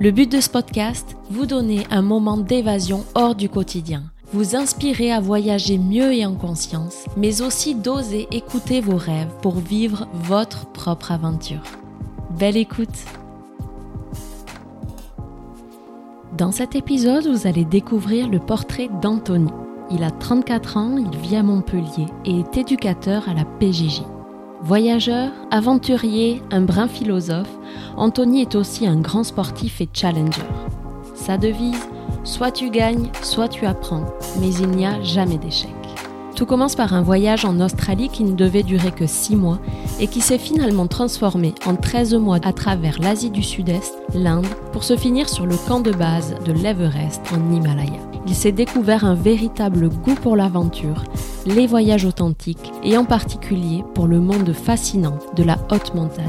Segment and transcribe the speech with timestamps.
[0.00, 4.02] Le but de ce podcast, vous donner un moment d'évasion hors du quotidien,
[4.32, 9.54] vous inspirer à voyager mieux et en conscience, mais aussi d'oser écouter vos rêves pour
[9.54, 11.62] vivre votre propre aventure.
[12.38, 13.04] Belle écoute
[16.36, 19.52] Dans cet épisode, vous allez découvrir le portrait d'Anthony.
[19.92, 24.02] Il a 34 ans, il vit à Montpellier et est éducateur à la PJJ.
[24.66, 27.50] Voyageur, aventurier, un brin philosophe,
[27.98, 30.40] Anthony est aussi un grand sportif et challenger.
[31.14, 31.86] Sa devise
[32.24, 34.06] Soit tu gagnes, soit tu apprends,
[34.40, 35.68] mais il n'y a jamais d'échec.
[36.34, 39.58] Tout commence par un voyage en Australie qui ne devait durer que 6 mois
[40.00, 44.82] et qui s'est finalement transformé en 13 mois à travers l'Asie du Sud-Est, l'Inde, pour
[44.82, 48.13] se finir sur le camp de base de l'Everest en Himalaya.
[48.26, 51.04] Il s'est découvert un véritable goût pour l'aventure,
[51.46, 56.24] les voyages authentiques et en particulier pour le monde fascinant de la haute montagne.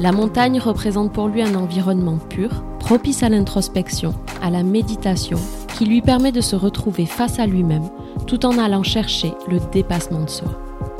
[0.00, 5.38] La montagne représente pour lui un environnement pur, propice à l'introspection, à la méditation,
[5.78, 7.88] qui lui permet de se retrouver face à lui-même
[8.26, 10.48] tout en allant chercher le dépassement de soi.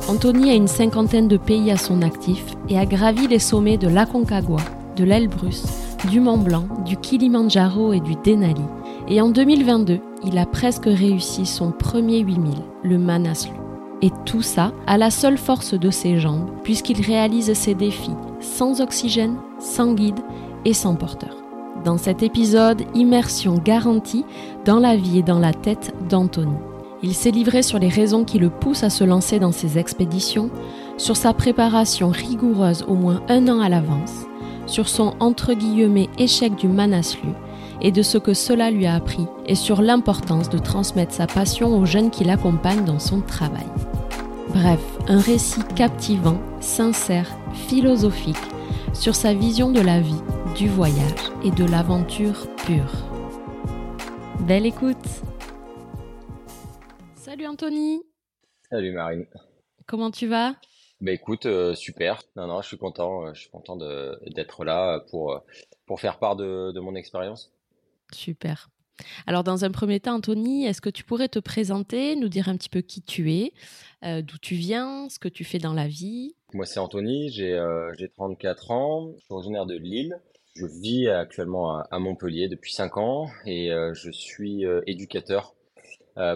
[0.07, 3.87] Anthony a une cinquantaine de pays à son actif et a gravi les sommets de
[3.87, 4.61] l'Aconcagua,
[4.95, 5.63] de l'Elbrus,
[6.09, 8.61] du Mont Blanc, du Kilimanjaro et du Denali.
[9.07, 13.53] Et en 2022, il a presque réussi son premier 8000, le Manaslu.
[14.01, 18.81] Et tout ça à la seule force de ses jambes, puisqu'il réalise ses défis sans
[18.81, 20.19] oxygène, sans guide
[20.65, 21.35] et sans porteur.
[21.83, 24.25] Dans cet épisode, immersion garantie
[24.65, 26.55] dans la vie et dans la tête d'Anthony.
[27.03, 30.49] Il s'est livré sur les raisons qui le poussent à se lancer dans ses expéditions,
[30.97, 34.25] sur sa préparation rigoureuse au moins un an à l'avance,
[34.65, 37.29] sur son entre guillemets échec du Manaslu
[37.81, 41.77] et de ce que cela lui a appris, et sur l'importance de transmettre sa passion
[41.77, 43.67] aux jeunes qui l'accompagnent dans son travail.
[44.49, 47.29] Bref, un récit captivant, sincère,
[47.67, 48.35] philosophique
[48.93, 50.21] sur sa vision de la vie,
[50.55, 52.91] du voyage et de l'aventure pure.
[54.41, 54.97] Belle écoute
[57.15, 58.03] Salut Anthony
[58.69, 59.25] Salut Marine
[59.87, 60.55] Comment tu vas?
[61.01, 62.21] Bah écoute, euh, super.
[62.35, 65.39] Non, non, je suis content, euh, je suis content d'être là pour, euh,
[65.85, 67.51] pour faire part de, de mon expérience.
[68.15, 68.69] Super.
[69.27, 72.55] Alors, dans un premier temps, Anthony, est-ce que tu pourrais te présenter, nous dire un
[72.55, 73.51] petit peu qui tu es,
[74.21, 76.35] d'où tu viens, ce que tu fais dans la vie?
[76.53, 77.59] Moi, c'est Anthony, j'ai
[78.15, 80.17] 34 ans, je suis originaire de Lille.
[80.55, 85.53] Je vis actuellement à, Montpellier depuis 5 ans et je suis éducateur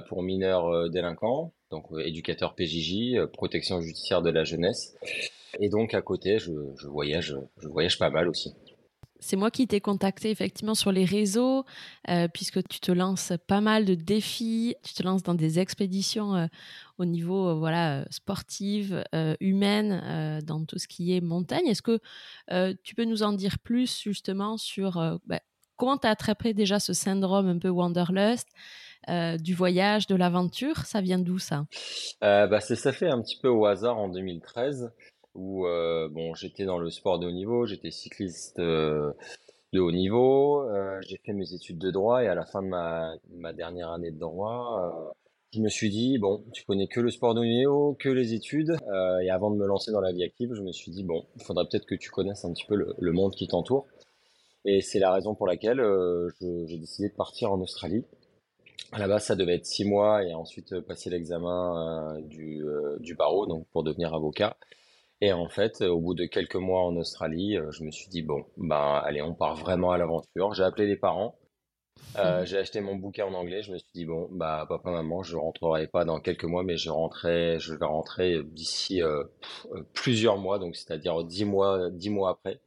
[0.10, 4.98] pour mineurs délinquants, donc éducateur PJJ, protection judiciaire de la jeunesse.
[5.62, 8.54] Et donc à côté, je, je voyage, je voyage pas mal aussi.
[9.20, 11.66] C'est moi qui t'ai contacté effectivement sur les réseaux,
[12.10, 16.36] euh, puisque tu te lances pas mal de défis, tu te lances dans des expéditions
[16.36, 16.48] euh,
[16.98, 19.04] au niveau euh, voilà sportive,
[19.40, 21.68] humaine, dans tout ce qui est montagne.
[21.68, 22.00] Est-ce que
[22.84, 25.40] tu peux nous en dire plus justement sur bah,
[25.76, 28.48] comment tu as attrapé déjà ce syndrome un peu wanderlust
[29.08, 30.78] du voyage, de l'aventure?
[30.86, 31.66] Ça vient d'où ça?
[32.22, 34.92] Bah, Ça fait un petit peu au hasard en 2013
[35.40, 39.14] où euh, bon, j'étais dans le sport de haut niveau, j'étais cycliste euh,
[39.72, 42.68] de haut niveau, euh, j'ai fait mes études de droit et à la fin de
[42.68, 45.16] ma, ma dernière année de droit,
[45.54, 48.34] je me suis dit, bon, tu connais que le sport de haut niveau, que les
[48.34, 48.76] études,
[49.24, 51.44] et avant de me lancer dans la vie active, je me suis dit, bon, il
[51.44, 53.88] faudrait peut-être que tu connaisses un petit peu le, le monde qui t'entoure.
[54.66, 55.82] Et c'est la raison pour laquelle
[56.42, 58.04] j'ai décidé de partir en Australie.
[58.92, 62.64] Base, ça devait être six mois et ensuite passer l'examen du,
[63.00, 64.56] du barreau, donc pour devenir avocat.
[65.22, 68.22] Et en fait, au bout de quelques mois en Australie, euh, je me suis dit,
[68.22, 70.54] bon, ben allez, on part vraiment à l'aventure.
[70.54, 71.36] J'ai appelé les parents,
[72.18, 75.22] euh, j'ai acheté mon bouquin en anglais, je me suis dit, bon, bah papa, maman,
[75.22, 79.26] je rentrerai pas dans quelques mois, mais je rentrerai, je vais rentrer d'ici euh,
[79.94, 82.62] plusieurs mois, donc c'est-à-dire dix mois, dix mois après.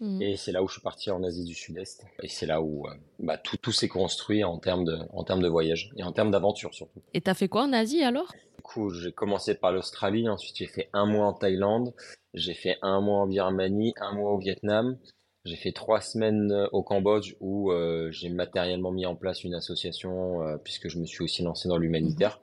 [0.00, 0.22] Mmh.
[0.22, 2.06] Et c'est là où je suis parti en Asie du Sud-Est.
[2.22, 2.86] Et c'est là où
[3.18, 6.30] bah, tout, tout s'est construit en termes de, en termes de voyage et en termes
[6.30, 7.02] d'aventure surtout.
[7.14, 8.32] Et t'as fait quoi en Asie alors?
[8.68, 11.94] Coup, j'ai commencé par l'Australie, ensuite j'ai fait un mois en Thaïlande,
[12.34, 14.98] j'ai fait un mois en Birmanie, un mois au Vietnam,
[15.44, 19.54] j'ai fait trois semaines euh, au Cambodge où euh, j'ai matériellement mis en place une
[19.54, 22.40] association euh, puisque je me suis aussi lancé dans l'humanitaire.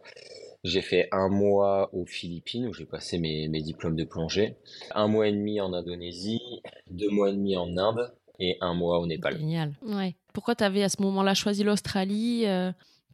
[0.64, 4.56] J'ai fait un mois aux Philippines où j'ai passé mes, mes, diplômes de plongée,
[4.96, 6.42] un mois et demi en Indonésie,
[6.90, 9.38] deux mois et demi en Inde et un mois au Népal.
[9.38, 9.76] Génial.
[9.84, 10.16] Ouais.
[10.34, 12.46] Pourquoi tu avais à ce moment-là choisi l'Australie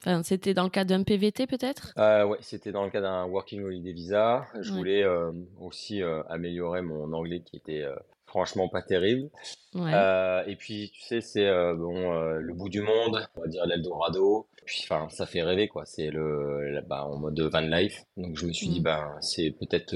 [0.03, 1.93] Enfin, c'était dans le cadre d'un PVT peut-être?
[1.97, 4.45] Euh, Ouais, c'était dans le cadre d'un Working Holiday Visa.
[4.59, 7.85] Je voulais euh, aussi euh, améliorer mon anglais qui était
[8.25, 9.29] franchement pas terrible.
[9.75, 9.91] Ouais.
[10.47, 14.47] et puis, tu sais, c'est bon, le bout du monde, on va dire l'Eldorado.
[14.65, 15.85] Puis, enfin, ça fait rêver, quoi.
[15.85, 18.03] C'est le, bah, en mode van life.
[18.17, 18.83] Donc, je me suis dit, mm.
[18.83, 19.95] ben, c'est peut-être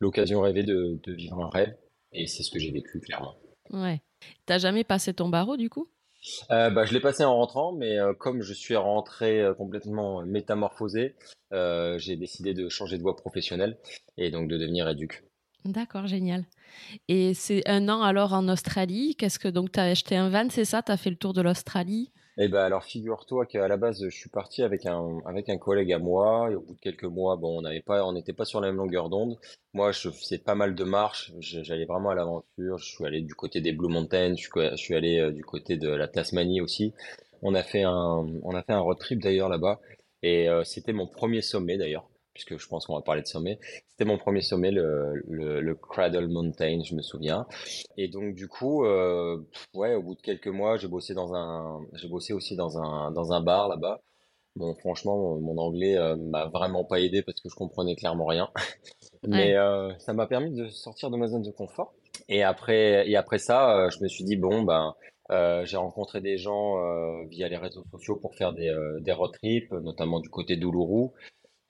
[0.00, 1.76] l'occasion rêvée de, de vivre un rêve.
[2.12, 3.36] Et c'est ce que j'ai vécu, clairement.
[3.70, 4.00] Ouais.
[4.46, 5.88] T'as jamais passé ton barreau, du coup?
[6.50, 10.22] Euh, bah, je l'ai passé en rentrant, mais euh, comme je suis rentré euh, complètement
[10.24, 11.14] métamorphosé,
[11.52, 13.78] j'ai décidé de changer de voie professionnelle
[14.18, 15.24] et donc de devenir éduc.
[15.64, 16.44] D'accord, génial.
[17.08, 19.16] Et c'est un an alors en Australie.
[19.16, 20.82] Qu'est-ce que donc tu as acheté un van, c'est ça?
[20.82, 22.12] Tu as fait le tour de l'Australie?
[22.38, 25.92] Eh ben alors figure-toi qu'à la base je suis parti avec un avec un collègue
[25.92, 28.44] à moi et au bout de quelques mois bon on n'avait pas on n'était pas
[28.44, 29.38] sur la même longueur d'onde.
[29.72, 32.78] Moi je faisais pas mal de marches, j'allais vraiment à l'aventure.
[32.78, 35.88] Je suis allé du côté des Blue Mountains, je suis, allé euh, du côté de
[35.88, 36.92] la Tasmanie aussi.
[37.42, 39.80] On a fait un on a fait un road trip d'ailleurs là-bas
[40.22, 43.58] et euh, c'était mon premier sommet d'ailleurs puisque je pense qu'on va parler de sommet.
[43.88, 47.46] C'était mon premier sommet, le, le, Cradle Mountain, je me souviens.
[47.96, 49.38] Et donc du coup, euh,
[49.72, 53.10] ouais, au bout de quelques mois, j'ai bossé dans un, j'ai bossé aussi dans un
[53.10, 54.02] dans un bar là-bas.
[54.54, 58.50] Bon, franchement, mon, anglais euh, m'a vraiment pas aidé parce que je comprenais clairement rien.
[59.26, 61.94] Mais euh, ça m'a permis de sortir de ma zone de confort.
[62.28, 64.94] Et après, et après ça, euh, je me suis dit bon ben.
[65.32, 69.32] Euh, j'ai rencontré des gens euh, via les réseaux sociaux pour faire des, des road
[69.32, 71.08] trips, notamment du côté d'Uluru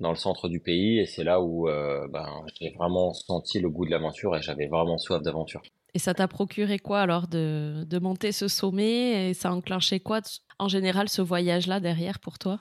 [0.00, 3.70] dans le centre du pays et c'est là où euh, ben, j'ai vraiment senti le
[3.70, 5.62] goût de l'aventure et j'avais vraiment soif d'aventure.
[5.94, 10.00] Et ça t'a procuré quoi alors de, de, monter ce sommet et ça a enclenché
[10.00, 10.20] quoi
[10.58, 12.60] en général ce voyage-là derrière pour toi?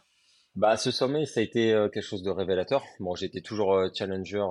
[0.55, 2.81] Bah, ce sommet, ça a été euh, quelque chose de révélateur.
[3.01, 4.41] Bon, j'étais toujours euh, challenger,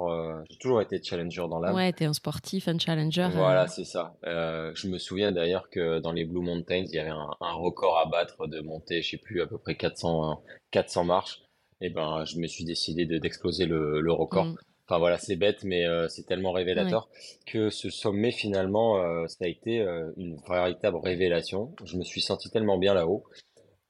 [0.51, 1.75] j'ai toujours été challenger dans l'âme.
[1.75, 3.31] Ouais, t'es un sportif, un challenger.
[3.33, 4.15] Voilà, c'est ça.
[4.23, 7.97] je me souviens d'ailleurs que dans les Blue Mountains, il y avait un, un, record
[7.97, 10.43] à battre de monter, je sais plus, à peu près 400,
[10.73, 11.44] 400 marches
[11.81, 14.47] et ben je me suis décidé de d'exploser le, le record.
[14.47, 14.57] Mm.
[14.87, 17.09] Enfin voilà, c'est bête, mais euh, c'est tellement révélateur
[17.47, 21.75] que ce sommet finalement, euh, ça a été euh, une véritable révélation.
[21.85, 23.25] Je me suis senti tellement bien là-haut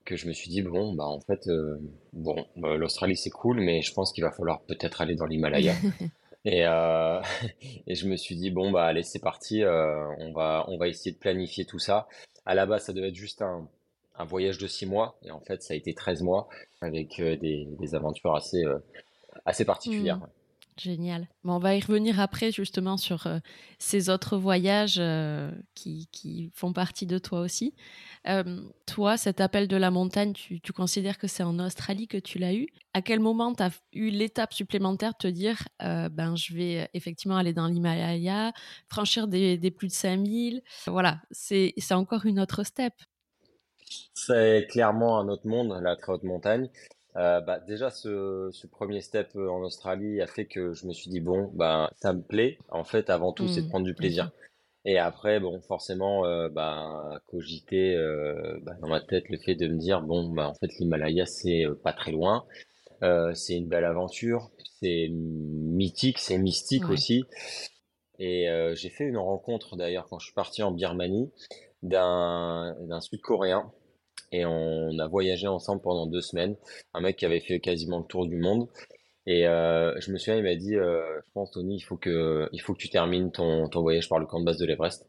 [0.04, 1.48] que je me suis dit bon bah en fait
[2.12, 5.74] bon l'Australie c'est cool, mais je pense qu'il va falloir peut-être aller dans l'Himalaya.
[6.44, 6.60] et
[7.86, 11.12] et je me suis dit bon bah allez c'est parti, on va on va essayer
[11.12, 12.06] de planifier tout ça.
[12.44, 13.66] À la base ça devait être juste un
[14.16, 16.48] un voyage de six mois et en fait ça a été 13 mois
[16.80, 18.78] avec euh, des, aventures assez, euh,
[19.44, 20.18] assez particulières.
[20.18, 20.28] Mmh.
[20.76, 21.28] Génial.
[21.44, 23.38] On va y revenir après justement sur euh,
[23.78, 25.00] ces autres voyages
[25.76, 27.74] qui, qui, font partie de toi aussi.
[28.84, 32.40] toi, cet appel de la montagne, tu, tu considères que c'est en Australie que tu
[32.40, 32.66] l'as eu.
[32.92, 37.36] À quel moment tu as eu l'étape supplémentaire de te dire, ben, je vais effectivement
[37.36, 38.52] aller dans l'Himalaya,
[38.88, 42.94] franchir des, des, plus de 5000 Voilà, c'est encore une autre step.
[44.14, 46.68] C'est clairement un autre monde, la très haute montagne.
[47.16, 50.92] Euh, bah, déjà, ce, ce, premier step euh, en Australie a fait que je me
[50.92, 52.58] suis dit, bon, bah, ça me plaît.
[52.70, 54.32] En fait, avant tout, c'est de mmh, prendre du plaisir.
[54.84, 59.68] Et après, bon, forcément, euh, bah, cogiter euh, bah, dans ma tête le fait de
[59.68, 62.44] me dire, bon, bah, en fait, l'Himalaya, c'est pas très loin.
[63.34, 64.50] c'est une belle aventure.
[64.80, 67.24] C'est mythique, c'est mystique aussi.
[68.18, 71.30] Et j'ai fait une rencontre d'ailleurs quand je suis parti en Birmanie
[71.82, 73.72] d'un d'un Sud-Coréen
[74.34, 76.56] et on a voyagé ensemble pendant deux semaines.
[76.92, 78.68] Un mec qui avait fait quasiment le tour du monde.
[79.26, 82.48] Et euh, je me souviens, il m'a dit, euh, je pense Tony, il faut que,
[82.52, 85.06] il faut que tu termines ton, ton voyage par le camp de base de l'Everest.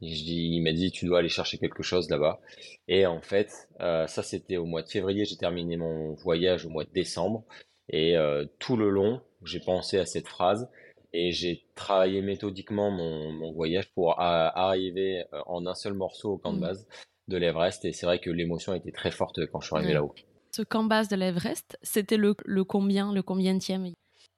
[0.00, 2.40] Et je dis, il m'a dit, tu dois aller chercher quelque chose là-bas.
[2.88, 5.26] Et en fait, euh, ça c'était au mois de février.
[5.26, 7.44] J'ai terminé mon voyage au mois de décembre.
[7.90, 10.68] Et euh, tout le long, j'ai pensé à cette phrase
[11.12, 16.38] et j'ai travaillé méthodiquement mon, mon voyage pour arriver euh, en un seul morceau au
[16.38, 16.84] camp de mmh.
[17.28, 17.84] De l'Everest.
[17.84, 20.14] Et c'est vrai que l'émotion était très forte quand je suis arrivé là-haut.
[20.54, 23.58] Ce camp base de l'Everest, c'était le, le combien, le combien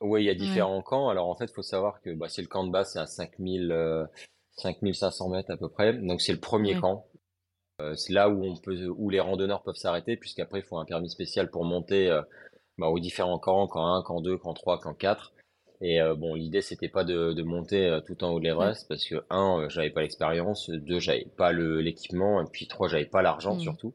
[0.00, 1.08] Oui, il y a différents camps.
[1.08, 3.06] Alors en fait, il faut savoir que bah, c'est le camp de base, c'est à
[3.06, 4.04] 5000, euh,
[4.56, 5.94] 5500 mètres à peu près.
[5.94, 7.06] Donc c'est le premier camp.
[7.80, 10.84] Euh, c'est là où on peut, où les randonneurs peuvent s'arrêter, puisqu'après il faut un
[10.84, 12.22] permis spécial pour monter euh,
[12.78, 15.32] bah, aux différents camps, camp 1, camp 2, camp 3, camp 4.
[15.84, 18.88] Et euh, bon, l'idée c'était pas de, de monter euh, tout en haut de l'Everest
[18.88, 23.04] parce que un, euh, j'avais pas l'expérience, deux, j'avais pas l'équipement, et puis trois, j'avais
[23.04, 23.60] pas l'argent mmh.
[23.60, 23.94] surtout.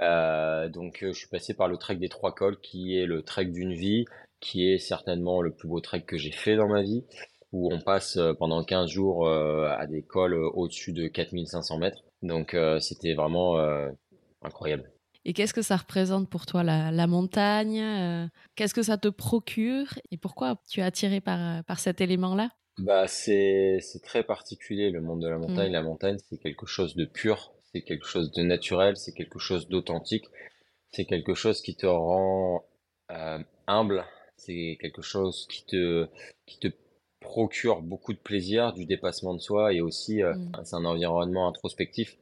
[0.00, 3.74] Donc je suis passé par le trek des trois cols qui est le trek d'une
[3.74, 4.06] vie,
[4.40, 7.04] qui est certainement le plus beau trek que j'ai fait dans ma vie,
[7.52, 12.04] où on passe pendant 15 jours à des cols au-dessus de 4500 mètres.
[12.22, 13.58] Donc c'était vraiment
[14.40, 14.90] incroyable.
[15.28, 19.98] Et qu'est-ce que ça représente pour toi, la, montagne euh, Qu'est-ce que ça te procure
[20.10, 22.48] Et pourquoi tu es attiré par, euh, par cet élément-là?
[22.78, 25.68] Bah, c'est, très particulier le monde de la montagne.
[25.68, 25.72] Mm.
[25.74, 29.68] La montagne, c'est quelque chose de pur, c'est quelque chose de naturel, c'est quelque chose
[29.68, 30.24] d'authentique.
[30.92, 32.64] c'est quelque chose qui te rend
[33.10, 34.06] euh, humble,
[34.38, 36.08] c'est quelque chose qui te,
[36.46, 36.68] qui te
[37.20, 40.52] procure beaucoup de plaisir, du dépassement de soi et aussi euh, mm.
[40.64, 42.16] c'est un environnement introspectif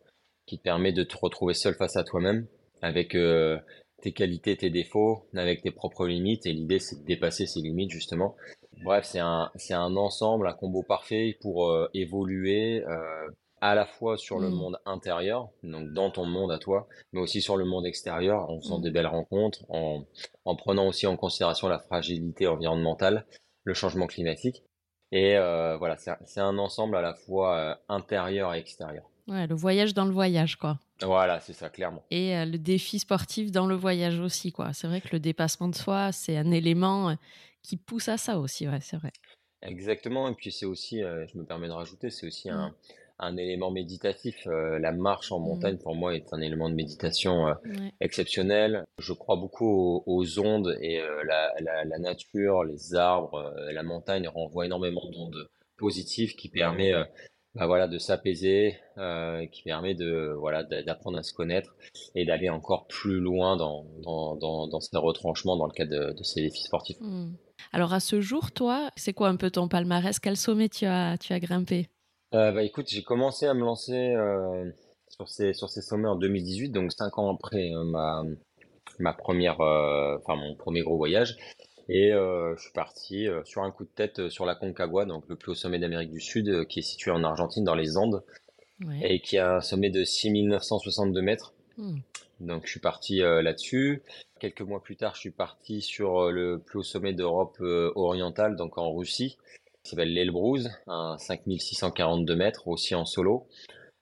[0.45, 2.49] qui te permet de te retrouver seul face à toi-même
[2.87, 3.59] avec euh,
[4.03, 7.91] tes qualités, tes défauts, avec tes propres limites et l'idée c'est de dépasser ces limites
[7.91, 8.37] justement.
[8.85, 12.85] Bref, c'est un, c'est un ensemble, un combo parfait pour euh, évoluer
[13.63, 14.55] à la fois sur le mm.
[14.55, 18.61] monde intérieur, donc dans ton monde à toi, mais aussi sur le monde extérieur en
[18.61, 18.83] faisant mm.
[18.83, 20.05] des belles rencontres, en,
[20.45, 23.27] en prenant aussi en considération la fragilité environnementale,
[23.65, 24.63] le changement climatique
[25.13, 29.09] et euh, voilà, c'est un ensemble à la fois euh, intérieur et extérieur.
[29.29, 30.79] Ouais, le voyage dans le voyage, quoi.
[31.03, 32.03] Voilà, c'est ça, clairement.
[32.11, 34.73] Et euh, le défi sportif dans le voyage aussi, quoi.
[34.73, 37.17] C'est vrai que le dépassement de soi, c'est un élément
[37.63, 39.13] qui pousse à ça aussi, ouais, c'est vrai.
[39.63, 42.73] Exactement, et puis c'est aussi, je me permets de rajouter, c'est aussi un, mmh
[43.19, 44.47] un élément méditatif.
[44.47, 45.83] Euh, la marche en montagne, mmh.
[45.83, 47.55] pour moi, est un élément de méditation euh,
[48.01, 48.85] exceptionnel.
[48.99, 54.29] Je crois beaucoup aux, ondes et euh, la, la, la, nature, les arbres, la montagne
[54.29, 56.93] renvoient énormément d'ondes positives qui permet
[57.57, 58.77] bah voilà, de s'apaiser,
[59.53, 61.75] qui permet de voilà d'apprendre à se connaître
[62.15, 66.23] et d'aller encore plus loin dans, dans, dans, dans, ces retranchements dans le cadre de,
[66.23, 67.01] ces défis sportifs.
[67.01, 67.33] Mmh.
[67.73, 70.19] Alors à ce jour, toi, c'est quoi un peu ton palmarès?
[70.19, 71.89] Quel sommet tu as, tu as grimpé?
[72.35, 74.71] Euh, bah écoute, j'ai commencé à me lancer euh,
[75.09, 78.23] sur ces sur ces sommets en 2018, donc cinq ans après euh, ma
[78.99, 81.37] ma première, enfin mon premier gros voyage,
[81.89, 85.53] et je suis parti sur un coup de tête sur la Concagua, donc le plus
[85.53, 88.25] haut sommet d'Amérique du Sud, qui est situé en Argentine dans les Andes,
[89.03, 91.55] et qui a un sommet de 6962 mètres.
[91.77, 91.99] Hmm.
[92.41, 94.03] Donc je suis parti là-dessus.
[94.41, 98.79] Quelques mois plus tard, je suis parti sur le plus haut sommet d'Europe orientale, donc
[98.79, 99.39] en Russie,
[99.87, 103.47] qui s'appelle l'Elbrouz, à 5642 mètres, aussi en solo.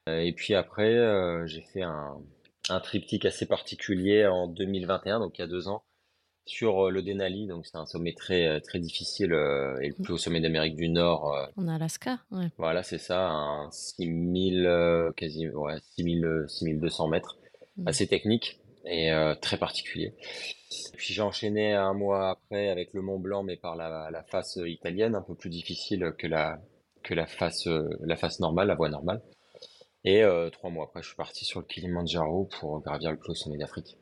[0.08, 2.16] Euh, et puis après, euh, j'ai fait un,
[2.70, 5.82] un triptyque assez particulier en 2021, donc il y a deux ans,
[6.46, 7.46] sur euh, le Denali.
[7.46, 9.32] Donc c'est un sommet très très difficile
[9.80, 11.34] et le plus haut sommet d'Amérique du Nord.
[11.56, 12.48] En Alaska, ouais.
[12.58, 17.38] Voilà, c'est ça, un 6000 quasi ouais, 6000 6200 mètres,
[17.76, 17.88] mmh.
[17.88, 19.10] assez technique et
[19.40, 20.14] très particulier.
[20.94, 24.58] Puis j'ai enchaîné un mois après avec le Mont Blanc, mais par la, la face
[24.66, 26.60] italienne, un peu plus difficile que la,
[27.02, 27.66] que la face,
[28.00, 29.22] la face normale, la voie normale.
[30.04, 33.30] Et euh, trois mois après, je suis parti sur le Kilimanjaro pour gravir le plus
[33.30, 33.96] haut sommet d'Afrique.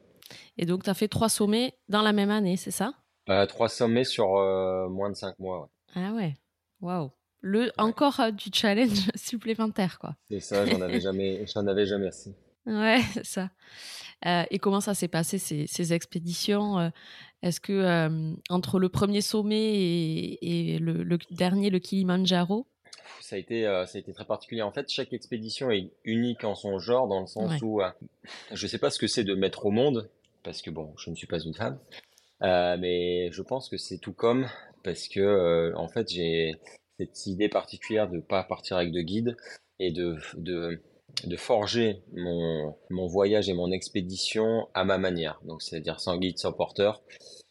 [0.59, 2.93] Et donc, tu as fait trois sommets dans la même année, c'est ça?
[3.29, 5.61] Euh, Trois sommets sur euh, moins de cinq mois.
[5.61, 6.03] Ouais.
[6.03, 6.35] Ah ouais,
[6.81, 7.11] waouh.
[7.41, 10.17] Le, Encore du challenge supplémentaire, quoi.
[10.31, 12.35] C'est ça, j'en avais jamais, j'en avais jamais assez.
[12.67, 13.51] Ouais, ça.
[14.27, 16.89] Euh, et comment ça s'est passé ces, expéditions euh,
[17.43, 22.67] Est-ce que euh, entre le premier sommet et, le, dernier, le Kilimanjaro,
[23.21, 24.62] ça a été ça a été très particulier.
[24.62, 27.81] En fait, chaque expédition est unique en son genre dans le sens où
[28.53, 30.09] je sais pas ce que c'est de mettre au monde
[30.43, 31.79] parce que bon, je ne suis pas une femme,
[32.41, 34.49] mais je pense que c'est tout comme
[34.85, 36.55] parce que en fait j'ai
[36.99, 39.37] cette idée particulière de pas partir avec de guide
[39.79, 40.83] et de, de
[41.27, 45.41] de forger mon, mon voyage et mon expédition à ma manière.
[45.45, 47.03] Donc, c'est-à-dire sans guide, sans porteur.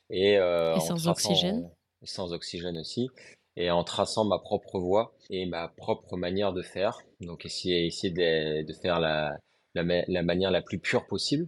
[0.09, 1.69] Et, euh, sans oxygène.
[2.03, 3.09] Sans oxygène aussi.
[3.55, 6.99] Et en traçant ma propre voie et ma propre manière de faire.
[7.21, 9.37] Donc, essayer, essayer de, de faire la,
[9.75, 11.47] la, la, manière la plus pure possible.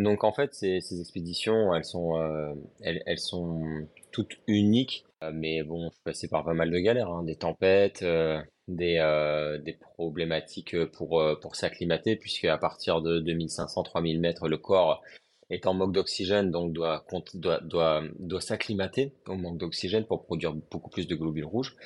[0.00, 5.04] Donc, en fait, ces, expéditions, elles sont, euh, elles, sont toutes uniques.
[5.22, 8.40] Euh, mais bon, je suis passé par pas mal de galères, hein, des tempêtes, euh,
[8.66, 15.02] des, problématiques pour, pour s'acclimater, puisque à partir de 2500-3000 mètres, le corps
[15.50, 17.04] est en manque d'oxygène, donc doit,
[17.34, 21.76] doit, doit, doit s'acclimater au manque d'oxygène pour produire beaucoup plus de globules rouges.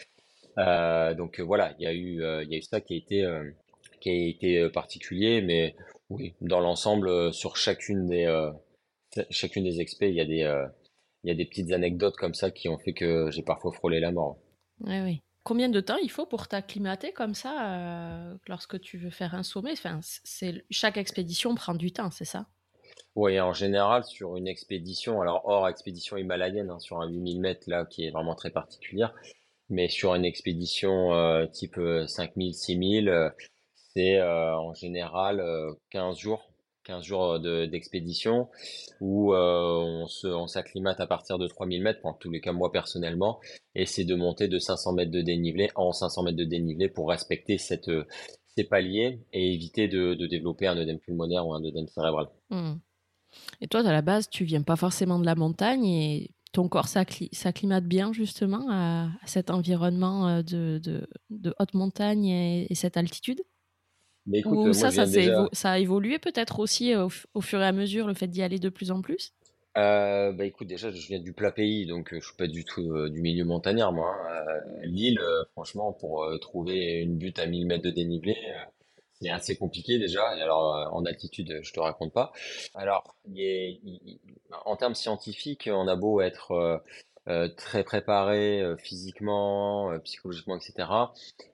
[0.57, 3.27] Donc voilà, il y a eu, il y a eu ça qui a été,
[4.01, 5.75] qui a été particulier, mais
[6.11, 8.51] oui, dans l'ensemble, sur chacune des,
[9.31, 10.69] chacune des expés, il y a des,
[11.25, 14.01] il y a des petites anecdotes comme ça qui ont fait que j'ai parfois frôlé
[14.01, 14.37] la mort.
[14.81, 15.23] Oui, oui.
[15.45, 19.43] Combien de temps il faut pour t'acclimater comme ça euh, lorsque tu veux faire un
[19.43, 19.73] sommet?
[19.73, 22.47] Enfin, c'est, Chaque expédition prend du temps, c'est ça?
[23.15, 27.69] Oui, en général, sur une expédition, alors hors expédition himalayenne, hein, sur un 8000 mètres
[27.69, 29.15] là, qui est vraiment très particulière,
[29.69, 33.33] mais sur une expédition euh, type 5000, euh, 6000,
[33.95, 35.43] c'est en général
[35.91, 36.51] 15 jours
[36.85, 38.49] 15 jours d'expédition
[39.01, 43.41] où euh, on s'acclimate à partir de 3000 mètres, en tous les cas moi personnellement,
[43.75, 47.09] et c'est de monter de 500 mètres de dénivelé en 500 mètres de dénivelé pour
[47.09, 47.91] respecter cette,
[48.57, 52.29] ces paliers et éviter de, développer un œdème pulmonaire ou un œdème cérébral.
[52.51, 52.75] Mmh.
[53.61, 56.87] Et toi, à la base, tu viens pas forcément de la montagne et ton corps
[56.87, 60.81] s'acclimate bien justement à, cet environnement euh, de,
[61.31, 63.41] de, haute montagne et cette altitude?
[64.27, 68.27] Mais écoute, ça, ça, a évolué peut-être aussi au, fur et à mesure, le fait
[68.27, 69.33] d'y aller de plus en plus?
[69.77, 73.09] Euh, bah écoute, déjà, je viens du plat pays, donc je suis pas du tout
[73.09, 74.15] du milieu montagnard, moi.
[74.31, 74.61] Hein.
[74.85, 75.21] L'île,
[75.53, 78.37] franchement, pour trouver une butte à 1000 mètres de dénivelé,
[79.21, 80.37] c'est assez compliqué déjà.
[80.37, 82.33] Et alors, euh, en altitude, je te raconte pas.
[82.75, 83.17] Alors,
[84.65, 86.79] en termes scientifiques, on a beau être euh, euh,
[87.57, 90.89] très préparé physiquement, psychologiquement, etc.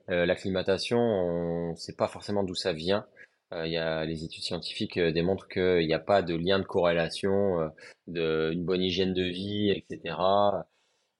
[0.07, 3.05] l'acclimatation, on ne sait pas forcément d'où ça vient.
[3.53, 7.71] Il y a, les études scientifiques démontrent qu'il n'y a pas de lien de corrélation
[8.07, 10.15] d'une bonne hygiène de vie, etc.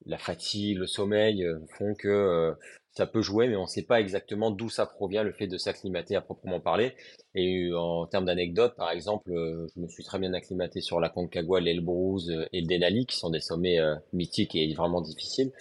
[0.06, 1.46] La fatigue, le sommeil
[1.78, 2.56] font que
[2.94, 5.58] ça peut jouer, mais on ne sait pas exactement d'où ça provient le fait de
[5.58, 6.94] s'acclimater à proprement parler.
[7.36, 11.00] Et euh, en termes d'anecdotes, par exemple, euh, je me suis très bien acclimaté sur
[11.00, 13.80] la Concagua, l'Elbrouz euh, et le Denali, qui sont des sommets
[14.14, 15.52] mythiques et vraiment difficiles.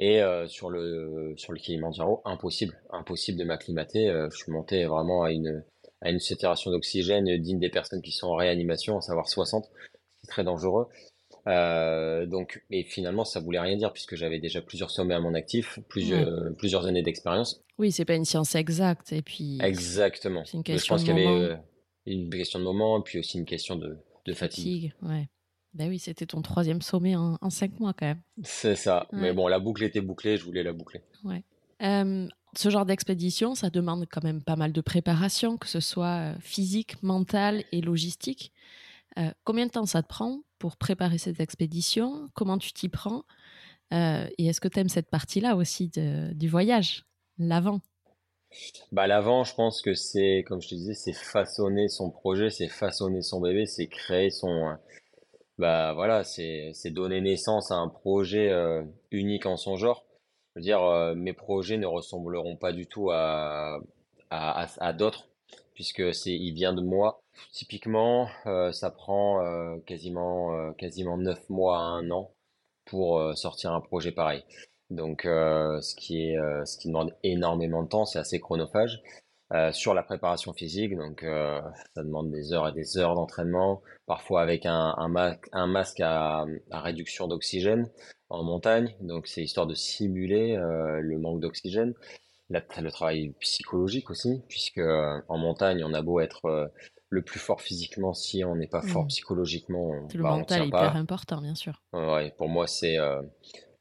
[0.00, 4.08] Et sur le sur le Kilimanjaro, impossible, impossible de m'acclimater.
[4.28, 5.62] je suis monté vraiment à une
[6.00, 9.70] à une saturation d'oxygène digne des personnes qui sont en réanimation, à savoir 60,
[10.20, 10.88] c'est très dangereux.
[11.46, 15.34] Euh, donc, et finalement, ça voulait rien dire puisque j'avais déjà plusieurs sommets à mon
[15.34, 17.62] actif, plusieurs, plusieurs années d'expérience.
[17.78, 19.12] Oui, c'est pas une science exacte.
[19.12, 19.58] Et puis.
[19.60, 20.44] Exactement.
[20.44, 21.56] C'est une question Je pense qu'il y avait euh,
[22.06, 24.92] une question de moment, et puis aussi une question de, de fatigue.
[24.92, 24.94] fatigue.
[25.02, 25.28] Ouais.
[25.74, 28.22] Ben oui, c'était ton troisième sommet en, en, cinq mois quand même.
[28.44, 29.08] C'est ça.
[29.12, 31.00] Mais bon, la boucle était bouclée, je voulais la boucler.
[31.24, 31.42] Ouais.
[31.82, 36.34] Euh, ce genre d'expédition, ça demande quand même pas mal de préparation, que ce soit
[36.38, 38.52] physique, mentale et logistique.
[39.18, 42.28] Euh, combien de temps ça te prend pour préparer cette expédition?
[42.34, 43.24] Comment tu t'y prends?
[43.92, 47.04] Euh, Et est-ce que tu aimes cette partie-là aussi du voyage,
[47.38, 47.80] l'avant.
[48.92, 52.68] Bah, L'avant, je pense que c'est, comme je te disais, c'est façonner son projet, c'est
[52.68, 54.76] façonner son bébé, c'est créer son...
[55.56, 60.04] Bah voilà, c'est donner naissance à un projet euh, unique en son genre.
[60.54, 60.80] Je veux dire,
[61.16, 63.80] mes projets ne ressembleront pas du tout à,
[64.30, 65.28] à, à d'autres,
[65.74, 67.22] puisque c'est, il vient de moi.
[67.52, 72.30] Typiquement, euh, ça prend euh, quasiment euh, quasiment neuf mois à un an
[72.86, 74.44] pour sortir un projet pareil.
[74.90, 79.00] Donc, ce qui est ce qui demande énormément de temps, c'est assez chronophage.
[79.72, 84.66] sur la préparation physique, donc ça demande des heures et des heures d'entraînement, parfois avec
[84.66, 87.88] un, un, un masque à réduction d'oxygène
[88.28, 91.94] en montagne, donc c'est histoire de simuler le manque d'oxygène.
[92.80, 96.70] Le travail psychologique aussi, puisque en montagne, on a beau être
[97.14, 99.08] le plus fort physiquement si on n'est pas fort mmh.
[99.08, 99.92] psychologiquement.
[100.12, 101.80] le mental est hyper important, bien sûr.
[101.92, 103.22] Ouais, pour moi, c'est euh,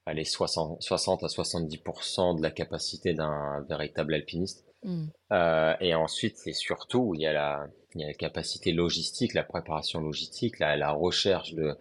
[0.06, 4.66] 60, 60 à 70% de la capacité d'un véritable alpiniste.
[4.84, 5.08] Mmh.
[5.32, 9.34] Euh, et ensuite, c'est surtout, il y, a la, il y a la capacité logistique,
[9.34, 11.76] la préparation logistique, la, la recherche de,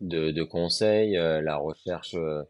[0.00, 2.42] de, de conseils, euh, la recherche euh,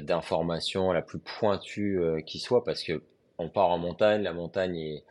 [0.00, 3.04] d'informations la plus pointue qui soit, parce que
[3.42, 5.04] on part en montagne, la montagne est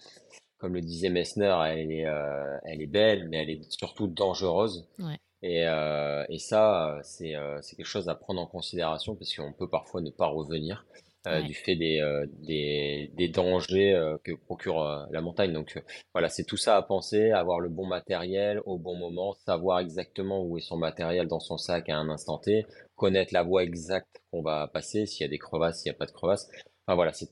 [0.62, 4.88] comme le disait Messner, elle est, euh, elle est belle, mais elle est surtout dangereuse.
[5.42, 9.68] Et, euh, et, ça, c'est euh, quelque chose à prendre en considération parce qu'on peut
[9.68, 10.86] parfois ne pas revenir
[11.46, 12.02] du fait des,
[12.40, 15.54] des, des, dangers que procure la montagne.
[15.54, 15.80] Donc
[16.14, 20.44] voilà, c'est tout ça à penser, avoir le bon matériel au bon moment, savoir exactement
[20.44, 22.66] où est son matériel dans son sac à un instant T,
[22.96, 26.00] connaître la voie exacte qu'on va passer, s'il y a des crevasses, s'il n'y a
[26.00, 26.50] pas de crevasses.
[26.88, 27.30] Enfin voilà, c'est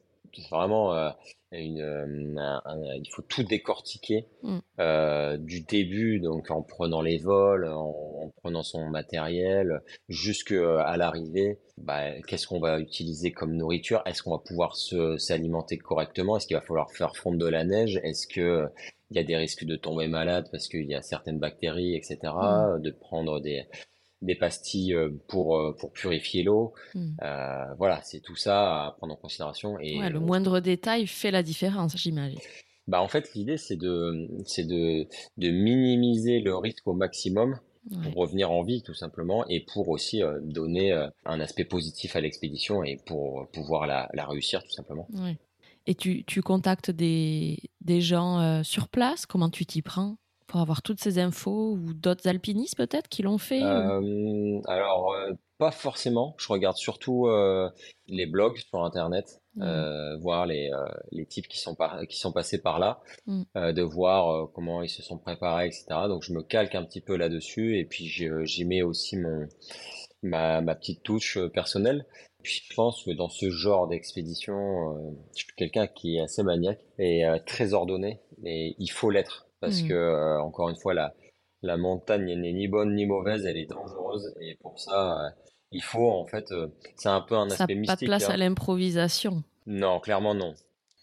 [0.49, 1.09] vraiment euh,
[1.51, 4.57] une, euh, il faut tout décortiquer mm.
[4.79, 11.59] euh, du début, donc en prenant les vols, en, prenant son matériel, jusqu'à l'arrivée.
[11.77, 14.01] Bah, Qu'est-ce qu'on va utiliser comme nourriture?
[14.05, 16.37] Est-ce qu'on va pouvoir s'alimenter correctement?
[16.37, 17.99] Est-ce qu'il va falloir faire fondre de la neige?
[18.03, 18.67] Est-ce que
[19.11, 22.17] il y a des risques de tomber malade parce qu'il y a certaines bactéries, etc.
[22.23, 22.81] Mm.
[22.81, 23.65] De prendre des
[24.21, 26.73] des pastilles euh, pour, euh, pour purifier l'eau.
[26.93, 27.15] Hmm.
[27.21, 29.79] Euh, voilà, c'est tout ça à prendre en considération.
[29.79, 32.39] Et le moindre détail fait la différence, j'imagine.
[32.87, 37.59] Bah en fait, l'idée c'est de c'est de, de minimiser le risque au maximum
[38.03, 40.91] pour revenir en vie tout simplement et pour aussi donner
[41.25, 45.07] un aspect positif à l'expédition et pour pouvoir la, la réussir tout simplement.
[45.87, 49.25] Et tu, tu contactes des, des gens sur place?
[49.25, 50.17] Comment tu t'y prends?
[50.49, 55.31] Pour avoir toutes ces infos ou d'autres alpinistes peut-être qui l'ont fait euh, Alors, euh,
[55.59, 56.35] pas forcément.
[56.39, 57.69] Je regarde surtout euh,
[58.07, 60.15] les blogs sur Internet, mmh.
[60.21, 60.71] voir les,
[61.11, 63.43] les types qui sont, par, qui sont passés par là, mmh.
[63.73, 65.85] de voir comment ils se sont préparés, etc.
[66.07, 69.47] Donc, je me calque un petit peu là-dessus et puis j'y mets aussi mon,
[70.23, 72.05] ma, ma petite touche personnelle.
[72.41, 74.55] Puis je pense que dans ce genre d'expédition,
[75.35, 79.81] je suis quelqu'un qui est assez maniaque et très ordonné et il faut l'être parce
[79.81, 79.87] mmh.
[79.87, 81.13] que euh, encore une fois la
[81.61, 85.29] la montagne n'est ni bonne ni mauvaise, elle est dangereuse et pour ça euh,
[85.71, 87.99] il faut en fait euh, c'est un peu un aspect mystique.
[87.99, 88.37] Pas de place à hein.
[88.37, 89.43] l'improvisation.
[89.65, 90.53] Non, clairement non.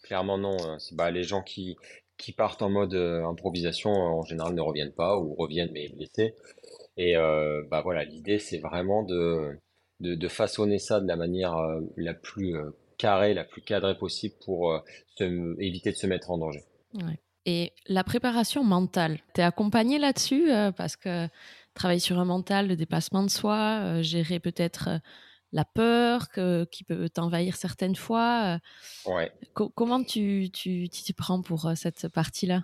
[0.03, 0.57] Clairement non.
[0.93, 1.77] Bah, les gens qui
[2.17, 6.33] qui partent en mode improvisation en général ne reviennent pas ou reviennent mais blessés.
[6.97, 7.13] Et
[7.69, 9.55] bah voilà, l'idée c'est vraiment de,
[9.99, 11.55] de, façonner ça de la manière
[11.95, 12.55] la plus
[12.97, 14.81] carrée, la plus cadrée possible pour
[15.19, 16.63] éviter de se mettre en danger.
[17.47, 21.27] Et la préparation mentale, tu es accompagné là-dessus parce que
[21.73, 24.89] travailler sur un mental, le dépassement de soi, gérer peut-être
[25.53, 26.27] la peur
[26.69, 28.59] qui peut t'envahir certaines fois.
[29.05, 29.31] Ouais.
[29.53, 32.63] comment tu t'y tu, prends pour cette partie-là?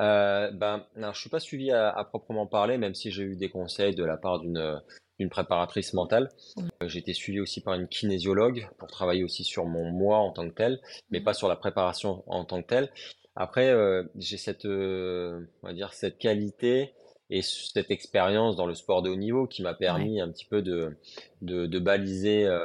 [0.00, 3.36] Euh, ben, non, je suis pas suivi à, à, proprement parler, même si j'ai eu
[3.36, 4.80] des conseils de la part d'une
[5.18, 6.30] d'une préparatrice mentale.
[6.58, 10.30] Euh, j'ai été suivi aussi par une kinésiologue pour travailler aussi sur mon moi en
[10.30, 10.78] tant que tel,
[11.10, 12.92] mais pas sur la préparation en tant que tel.
[13.36, 16.94] Après, euh, j'ai cette, euh, on va dire, cette qualité
[17.28, 20.62] et cette expérience dans le sport de haut niveau qui m'a permis un petit peu
[20.62, 20.96] de,
[21.42, 22.60] de, de baliser euh,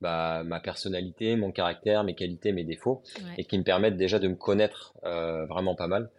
[0.00, 3.02] bah, ma personnalité, mon caractère, mes qualités, mes défauts,
[3.36, 6.10] et qui me permettent déjà de me connaître vraiment pas mal.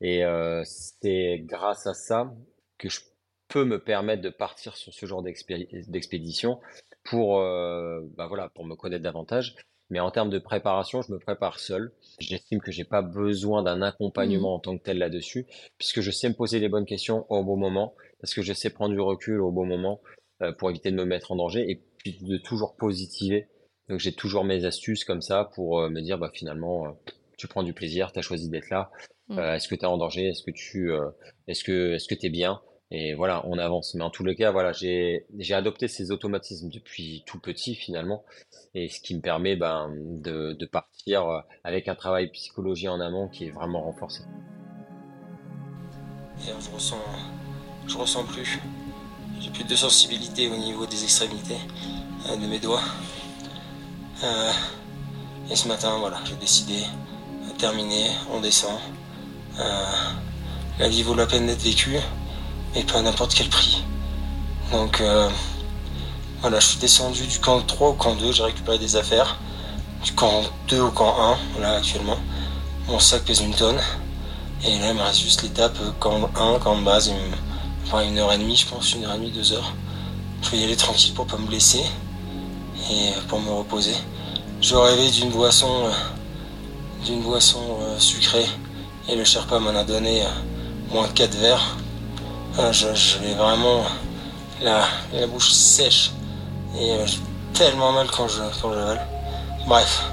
[0.00, 0.22] Et
[0.64, 2.34] c'est grâce à ça
[2.78, 3.00] que je
[3.48, 6.60] peux me permettre de partir sur ce genre d'expédition
[7.04, 9.54] pour, bah voilà, pour me connaître davantage.
[9.90, 11.92] Mais en termes de préparation, je me prépare seul.
[12.18, 14.56] J'estime que j'ai pas besoin d'un accompagnement mmh.
[14.56, 15.46] en tant que tel là-dessus,
[15.78, 18.70] puisque je sais me poser les bonnes questions au bon moment, parce que je sais
[18.70, 20.00] prendre du recul au bon moment
[20.42, 23.48] euh, pour éviter de me mettre en danger et puis de toujours positiver.
[23.88, 26.90] Donc j'ai toujours mes astuces comme ça pour euh, me dire bah finalement euh,
[27.38, 28.90] tu prends du plaisir, tu as choisi d'être là.
[29.28, 29.38] Mmh.
[29.38, 30.26] est-ce que tu es en danger?
[30.28, 30.90] Est-ce que tu
[31.46, 32.60] est-ce que est-ce que tu es bien?
[32.90, 33.94] Et voilà, on avance.
[33.94, 38.24] Mais en tous les cas, voilà, j'ai adopté ces automatismes depuis tout petit finalement,
[38.74, 43.00] et ce qui me permet ben, de, de partir euh, avec un travail psychologie en
[43.00, 44.22] amont qui est vraiment renforcé.
[46.42, 47.02] Et je ressens,
[47.86, 48.60] je ressens plus.
[49.40, 51.58] J'ai plus de sensibilité au niveau des extrémités
[52.28, 52.82] euh, de mes doigts.
[54.22, 54.52] Euh,
[55.50, 56.78] et ce matin, voilà, j'ai décidé,
[57.48, 58.78] de terminer, on descend.
[59.58, 61.96] la vie vaut la peine d'être vécue
[62.76, 63.82] et pas à n'importe quel prix.
[64.70, 65.28] Donc euh,
[66.42, 69.38] voilà, je suis descendu du camp 3 au camp 2, j'ai récupéré des affaires.
[70.04, 71.16] Du camp 2 au camp
[71.56, 72.18] 1, là actuellement.
[72.88, 73.80] Mon sac pèse une tonne.
[74.64, 77.10] Et là il me reste juste l'étape euh, camp 1, camp de base,
[77.84, 79.72] enfin une heure et demie je pense, une heure et demie, deux heures.
[80.42, 81.82] Je vais y aller tranquille pour pas me blesser
[82.90, 83.94] et euh, pour me reposer.
[84.60, 85.90] Je rêvais d'une boisson
[87.04, 88.46] d'une boisson sucrée
[89.08, 90.24] et le Sherpa m'en a donné
[90.90, 91.76] moins 4 verres
[92.58, 93.84] ah, je, vais vraiment
[94.62, 96.12] la, la bouche sèche
[96.78, 97.06] et euh,
[97.52, 98.96] tellement mal quand je, quand je
[99.66, 100.10] Bref,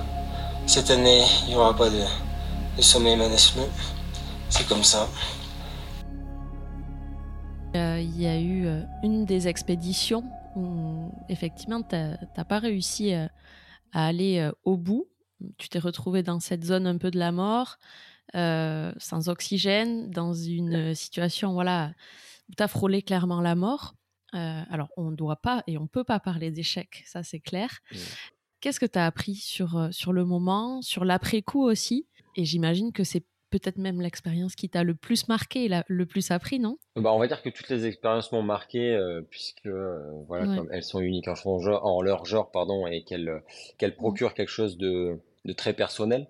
[0.66, 2.02] cette année, il n'y aura pas de,
[2.76, 3.18] de sommet.
[4.50, 5.08] C'est comme ça.
[7.76, 10.26] Euh, il y a eu euh, une des expéditions
[10.58, 13.30] où effectivement tu n'as pas réussi à
[13.94, 15.08] aller au bout.
[15.58, 17.78] Tu t'es retrouvé dans cette zone un peu de la mort,
[18.34, 21.92] sans oxygène, dans une situation voilà
[22.56, 23.96] tu as frôlé clairement la mort.
[24.36, 27.40] Euh, alors, on ne doit pas et on ne peut pas parler d'échec, ça c'est
[27.40, 27.70] clair.
[27.92, 27.98] Mmh.
[28.62, 32.08] Qu'est-ce que tu as appris sur, euh, sur le moment, sur l'après-coup aussi?
[32.36, 36.32] Et j'imagine que c'est peut-être même l'expérience qui t'a le plus marqué et le plus
[36.32, 36.78] appris, non?
[36.96, 39.70] Bah, On va dire que toutes les expériences m'ont marqué, euh, puisque
[40.28, 43.44] voilà, comme elles sont uniques en, genre, en leur genre pardon, et qu'elles
[43.80, 43.92] mmh.
[43.92, 46.28] procurent quelque chose de, de très personnel.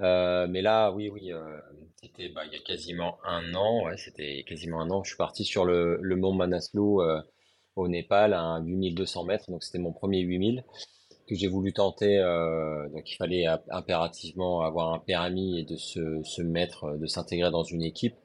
[0.00, 1.58] Euh, mais là, oui, oui, euh,
[2.02, 5.02] c'était bah, il y a quasiment un an, ouais, c'était quasiment un an.
[5.04, 7.20] Je suis parti sur le, le mont Manaslu euh,
[7.76, 10.64] au Népal à 8200 mètres, donc c'était mon premier 8000
[11.28, 12.18] que j'ai voulu tenter.
[12.18, 17.50] Euh, donc il fallait impérativement avoir un permis et de se, se mettre, de s'intégrer
[17.50, 18.16] dans une équipe.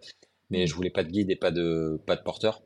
[0.50, 0.68] Mais mmh.
[0.68, 2.64] je voulais pas de guide et pas de pas de porteur.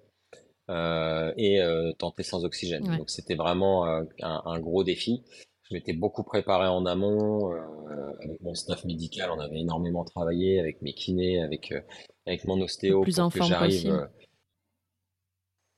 [0.70, 1.60] et
[2.00, 2.98] tenter sans oxygène.
[2.98, 5.24] Donc c'était vraiment un, un, gros défi.
[5.72, 9.32] Je m'étais beaucoup préparé en amont euh, avec mon staff médical.
[9.32, 11.80] On avait énormément travaillé avec mes kinés, avec euh,
[12.28, 13.90] avec mon ostéo plus pour que j'arrive.
[13.90, 14.06] Euh,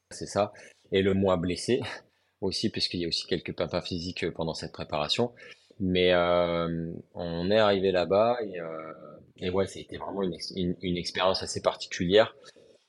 [0.09, 0.51] c'est ça.
[0.91, 1.79] Et le mois blessé
[2.41, 5.31] aussi, puisqu'il y a aussi quelques pépins physiques pendant cette préparation.
[5.79, 10.97] Mais on est arrivé là-bas et, et ouais, ça a été vraiment une, une, une,
[10.97, 12.35] expérience assez particulière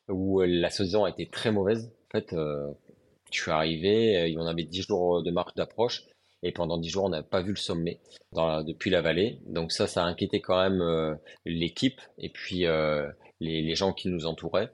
[0.08, 1.92] où la saison a été très mauvaise.
[2.08, 6.02] En fait, je suis arrivé, il y en avait 10 jours de marque d'approche
[6.44, 8.00] et pendant dix jours, on n'a pas vu le sommet
[8.32, 9.40] dans depuis la vallée.
[9.46, 13.92] Donc ça, ça a inquiété quand même euh, l'équipe et puis euh, les, les, gens
[13.92, 14.70] qui nous entouraient.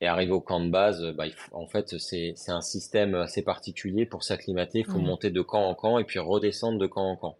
[0.00, 4.22] Et arrivé au camp de base, bah, en fait, c'est un système assez particulier pour
[4.22, 4.80] s'acclimater.
[4.80, 7.38] Il faut monter de camp en camp et puis redescendre de camp en camp.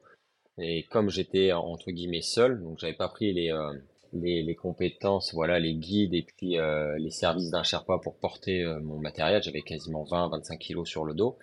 [0.58, 3.72] Et comme j'étais entre guillemets seul, donc j'avais pas pris les, euh,
[4.12, 8.62] les, les, compétences, voilà, les guides et puis euh, les services d'un Sherpa pour porter
[8.62, 9.42] euh, mon matériel.
[9.42, 11.38] J'avais quasiment 20-25 kilos sur le dos.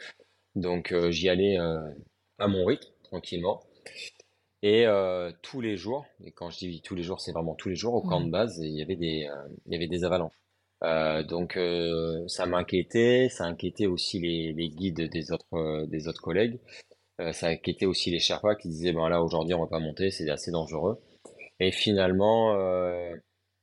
[0.56, 1.58] Donc j'y allais
[2.42, 3.62] à mon rythme, tranquillement.
[4.64, 4.86] Et
[5.42, 7.96] tous les jours, et quand je dis tous les jours, c'est vraiment tous les jours,
[7.96, 9.28] au camp de base, il y avait des,
[9.66, 10.38] il y avait des avalanches.
[11.28, 11.58] donc
[12.28, 16.60] ça m'inquiétait, ça inquiétait aussi les, les guides des autres, des autres collègues.
[17.32, 20.30] ça inquiétait aussi les Sherpas qui disaient, ben là aujourd'hui on va pas monter, c'est
[20.30, 21.00] assez dangereux.
[21.60, 22.56] Et finalement,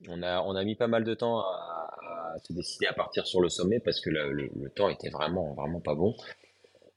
[0.07, 3.41] on a, on a mis pas mal de temps à, se décider à partir sur
[3.41, 6.15] le sommet parce que le, le, temps était vraiment, vraiment pas bon.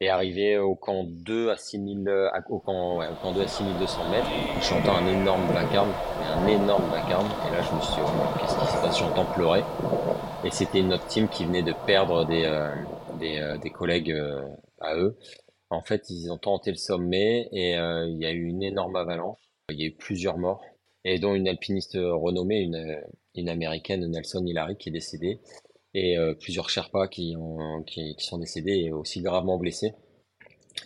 [0.04, 2.10] Et arrivé au camp 2 à 6000,
[2.50, 4.28] au camp, au camp 2 à 6200 mètres,
[4.60, 5.92] j'entends un énorme vacarme,
[6.24, 7.30] un énorme vacarme.
[7.48, 8.98] Et là, je me suis dit, oh, qu'est-ce qui se passe?
[8.98, 9.62] J'entends pleurer.
[10.44, 12.74] Et c'était notre team qui venait de perdre des, euh,
[13.20, 14.42] des, euh, des, collègues euh,
[14.80, 15.16] à eux.
[15.70, 19.38] En fait, ils ont tenté le sommet et il y a eu une énorme avalanche.
[19.70, 20.62] Il y a eu plusieurs morts
[21.06, 23.02] et dont une alpiniste renommée, une,
[23.36, 25.40] une américaine, Nelson Hillary, qui est décédée,
[25.94, 29.94] et euh, plusieurs Sherpas qui, ont, qui, qui, sont décédés et aussi gravement blessés.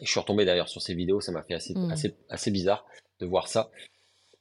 [0.01, 1.91] Et je suis retombé d'ailleurs sur ces vidéos, ça m'a fait assez, mm.
[1.91, 2.85] assez, assez bizarre
[3.19, 3.69] de voir ça.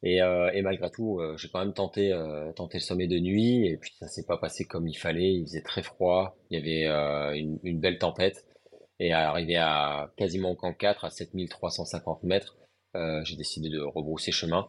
[0.03, 3.18] Et, euh, et malgré tout, euh, j'ai quand même tenté, euh, tenté le sommet de
[3.18, 5.33] nuit, et puis ça s'est pas passé comme il fallait.
[5.33, 8.44] Il faisait très froid, il y avait une, une, belle tempête,
[9.00, 12.57] et arrivé à quasiment au camp 4, à 7350 mètres,
[13.22, 14.68] j'ai décidé de rebrousser chemin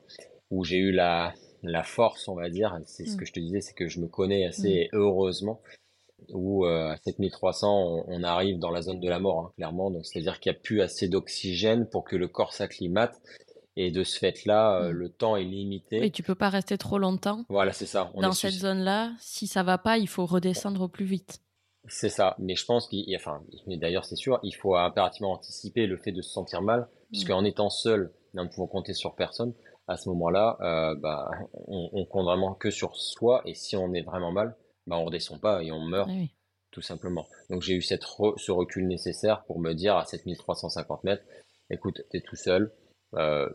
[0.52, 3.20] où j'ai eu la, la force, on va dire, c'est ce mm.
[3.20, 4.96] que je te disais, c'est que je me connais assez mm.
[4.96, 5.62] heureusement,
[6.30, 10.06] où euh, à 7300, on, arrive dans la zone de la mort, hein, clairement, donc
[10.06, 13.22] c'est-à-dire qu'il n'y a plus assez d'oxygène pour que le corps s'acclimate,
[13.78, 14.92] et de ce fait-là, euh, mm.
[14.92, 16.06] le temps est limité.
[16.06, 17.46] Et tu peux pas rester trop longtemps.
[17.50, 18.12] Voilà, c'est ça.
[18.16, 21.42] dans cette zone-là, si ça va pas, il faut redescendre au plus vite.
[21.88, 25.86] C'est ça, mais je pense qu'il, enfin, mais d'ailleurs c'est sûr, il faut impérativement anticiper
[25.86, 29.14] le fait de se sentir mal, puisque en étant seul, nous ne pouvons compter sur
[29.14, 29.54] personne
[29.88, 31.30] à ce moment-là, euh, bah,
[31.68, 33.42] on, on, compte vraiment que sur soi.
[33.46, 34.56] Et si on est vraiment mal,
[34.88, 36.10] bah, on redescend pas et on meurt,
[36.72, 37.28] tout simplement.
[37.50, 41.24] Donc j'ai eu cette ce recul nécessaire pour me dire à 7350 mètres,
[41.70, 42.72] écoute, t'es tout seul,
[43.16, 43.50] euh,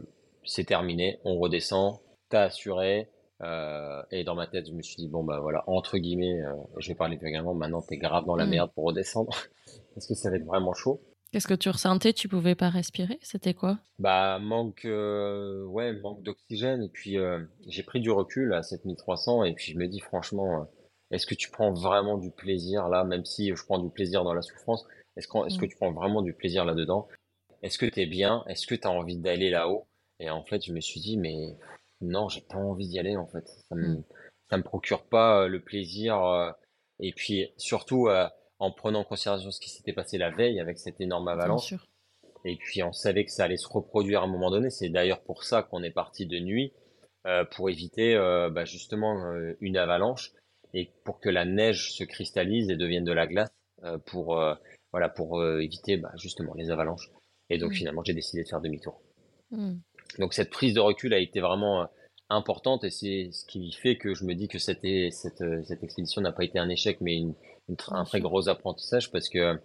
[0.44, 3.08] c'est terminé, on redescend, t'as assuré.
[3.42, 6.52] Euh, et dans ma tête, je me suis dit bon bah voilà, entre guillemets, euh,
[6.78, 7.54] je vais parler vulgairement.
[7.54, 8.50] Maintenant, t'es grave dans la mm.
[8.50, 9.30] merde pour redescendre
[9.94, 11.00] parce que ça va être vraiment chaud.
[11.32, 12.12] Qu'est-ce que tu ressentais?
[12.12, 13.18] Tu pouvais pas respirer?
[13.22, 13.78] C'était quoi?
[13.98, 16.82] Bah manque, euh, ouais, manque d'oxygène.
[16.82, 17.16] Et puis
[17.68, 20.68] j'ai pris du recul à 7300 et puis je me dis franchement,
[21.10, 24.34] est-ce que tu prends vraiment du plaisir là, même si je prends du plaisir dans
[24.34, 25.68] la souffrance Est-ce qu est-ce que mm.
[25.68, 27.08] tu prends vraiment du plaisir là-dedans?
[27.62, 28.44] Est-ce que tu es bien?
[28.48, 29.86] Est-ce que tu as envie d'aller là-haut?
[30.18, 31.56] Et en fait, je me suis dit mais
[32.00, 33.46] non, j'ai pas envie d'y aller en fait.
[33.68, 34.04] Ça me mm.
[34.50, 36.54] ça me procure pas le plaisir.
[37.00, 38.08] et puis surtout
[38.58, 41.74] en prenant en considération ce qui s'était passé la veille avec cette énorme avalanche.
[42.44, 44.70] Et puis on savait que ça allait se reproduire à un moment donné.
[44.70, 46.72] C'est d'ailleurs pour ça qu'on est parti de nuit,
[47.26, 50.32] euh, pour éviter euh, bah, justement euh, une avalanche
[50.74, 53.50] et pour que la neige se cristallise et devienne de la glace
[53.84, 54.40] euh, pour
[54.92, 57.10] voilà pour éviter bah, justement les avalanches.
[57.48, 57.74] Et donc mm.
[57.74, 59.00] finalement j'ai décidé de faire demi-tour.
[59.50, 59.76] Mm.
[60.18, 61.88] Donc cette prise de recul a été vraiment
[62.28, 66.20] importante et c'est ce qui fait que je me dis que cette, cette, cette expédition
[66.20, 67.34] n'a pas été un échec mais une,
[67.88, 69.58] un très gros apprentissage parce que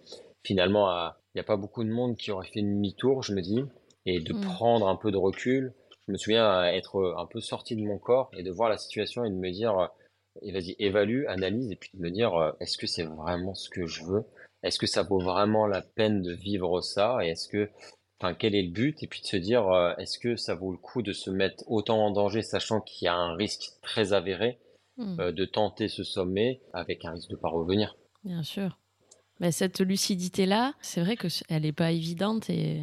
[0.46, 3.62] finalement, il n'y a pas beaucoup de monde qui aurait fait demi-tour, je me dis,
[4.06, 4.40] et de mm.
[4.42, 5.74] prendre un peu de recul.
[6.06, 9.24] Je me souviens être un peu sorti de mon corps et de voir la situation
[9.24, 9.90] et de me dire,
[10.42, 13.86] et vas-y, évalue, analyse, et puis de me dire, est-ce que c'est vraiment ce que
[13.86, 14.24] je veux?
[14.62, 17.18] Est-ce que ça vaut vraiment la peine de vivre ça?
[17.22, 17.70] Et est-ce que,
[18.20, 19.02] enfin, quel est le but?
[19.02, 22.04] Et puis de se dire, est-ce que ça vaut le coup de se mettre autant
[22.04, 24.58] en danger, sachant qu'il y a un risque très avéré
[24.96, 25.20] Hmm.
[25.20, 27.96] Euh, de tenter ce sommet avec un risque de pas revenir?
[28.24, 28.78] Bien sûr.
[29.40, 32.82] Mais cette lucidité-là, c'est vrai que elle n'est pas évidente et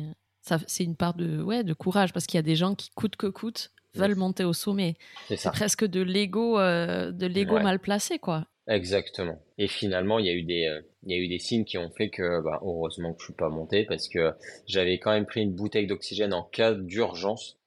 [0.67, 3.15] c'est une part de, ouais, de courage parce qu'il y a des gens qui coûte
[3.15, 4.95] que coûte veulent monter au sommet.
[5.27, 8.45] C'est presque de l'ego, euh, de l'ego mal placé, quoi.
[8.67, 9.41] Exactement.
[9.58, 11.77] Et finalement, il y a eu des, euh, il y a eu des signes qui
[11.77, 14.32] ont fait que, bah, heureusement que je suis pas monté parce que
[14.67, 17.58] j'avais quand même pris une bouteille d'oxygène en cas d'urgence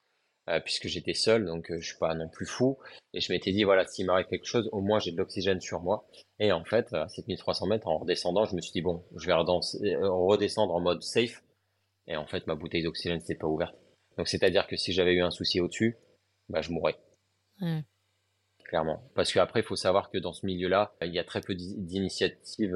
[0.48, 2.78] euh, puisque j'étais seul, donc je suis pas non plus fou.
[3.12, 5.80] Et je m'étais dit, voilà, s'il m'arrive quelque chose, au moins j'ai de l'oxygène sur
[5.82, 6.06] moi.
[6.38, 9.34] Et en fait, à 7300 mètres, en redescendant, je me suis dit, bon, je vais
[9.34, 11.42] redescendre en mode safe.
[12.06, 13.76] Et en fait, ma bouteille d'oxygène s'était pas ouverte.
[14.16, 15.96] Donc c'est-à-dire que si j'avais eu un souci au-dessus,
[16.48, 16.96] bah, je mourrais.
[18.64, 19.02] Clairement.
[19.14, 22.74] Parce qu'après, il faut savoir que dans ce milieu-là, il y a très peu d'initiatives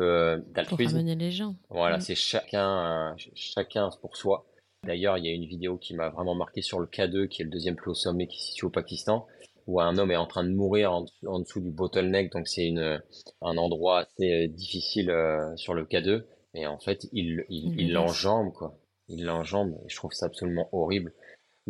[0.49, 0.93] d'altruisme.
[0.93, 1.57] Pour amener les gens.
[1.69, 4.47] Voilà, c'est chacun, chacun pour soi.
[4.85, 7.45] D'ailleurs, il y a une vidéo qui m'a vraiment marqué sur le K2, qui est
[7.45, 9.27] le deuxième plus haut sommet qui se situe au Pakistan,
[9.67, 12.73] où un homme est en train de mourir en, dessous du bottleneck, donc c'est
[13.43, 18.53] un endroit assez euh, difficile euh, sur le K2, et en fait, il il l'enjambe
[18.53, 18.79] quoi.
[19.09, 21.13] Il l'enjambe, et je trouve ça absolument horrible.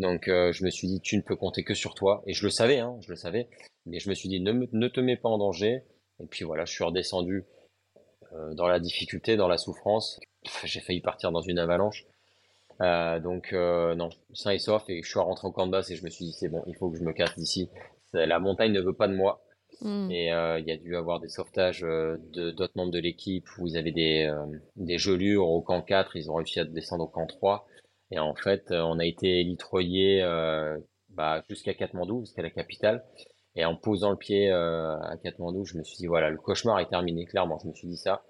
[0.00, 2.44] Donc euh, je me suis dit, tu ne peux compter que sur toi, et je
[2.44, 3.48] le savais, hein, je le savais,
[3.86, 5.82] mais je me suis dit, ne, ne te mets pas en danger,
[6.20, 7.44] et puis voilà, je suis redescendu
[8.52, 10.20] dans la difficulté, dans la souffrance.
[10.64, 12.06] J'ai failli partir dans une avalanche.
[12.80, 14.88] donc non, sain et sauf.
[14.88, 16.62] Et je suis rentré au camp de base et je me suis dit c'est bon,
[16.66, 17.68] il faut que je me casse d'ici.
[18.12, 19.42] La montagne ne veut pas de moi.
[19.80, 20.10] Hmm.
[20.10, 23.76] Et il y a dû avoir des sauvetages de d'autres membres de l'équipe où ils
[23.76, 24.32] avaient des,
[24.76, 27.66] des gelures au camp 4, ils ont réussi à descendre au camp 3.
[28.10, 30.22] Et en fait, on a été litroyé
[31.10, 33.04] bah, jusqu'à Katmandou, jusqu'à la capitale.
[33.56, 36.78] Et en posant le pied euh, à Katmandou, je me suis dit, voilà, le cauchemar
[36.78, 37.58] est terminé, clairement.
[37.62, 38.24] Je me suis dit ça.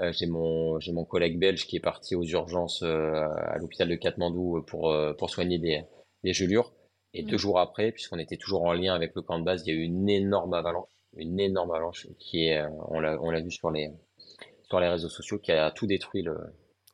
[0.00, 3.88] Euh, j'ai mon j'ai mon collègue belge qui est parti aux urgences euh, à l'hôpital
[3.88, 5.84] de Katmandou pour pour soigner des
[6.22, 6.74] des gelures
[7.14, 9.74] et deux jours après puisqu'on était toujours en lien avec le camp de base il
[9.74, 13.40] y a eu une énorme avalanche une énorme avalanche qui est on l'a on l'a
[13.40, 13.90] vu sur les
[14.64, 16.36] sur les réseaux sociaux qui a tout détruit le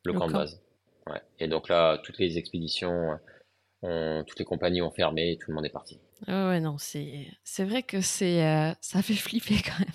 [0.04, 0.62] le, camp, de base
[1.08, 1.20] ouais.
[1.38, 3.18] et donc là toutes les expéditions
[3.82, 5.98] toutes les compagnies ont fermé tout le monde est parti.
[6.28, 9.88] ouais, non, c'est, c'est vrai que c'est, euh, ça fait flipper quand même.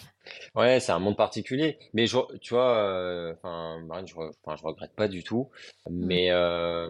[0.55, 1.79] Ouais, c'est un monde particulier.
[1.93, 5.49] Mais je, tu vois, euh, enfin, je, je regrette pas du tout.
[5.89, 6.05] Mm.
[6.05, 6.89] Mais euh,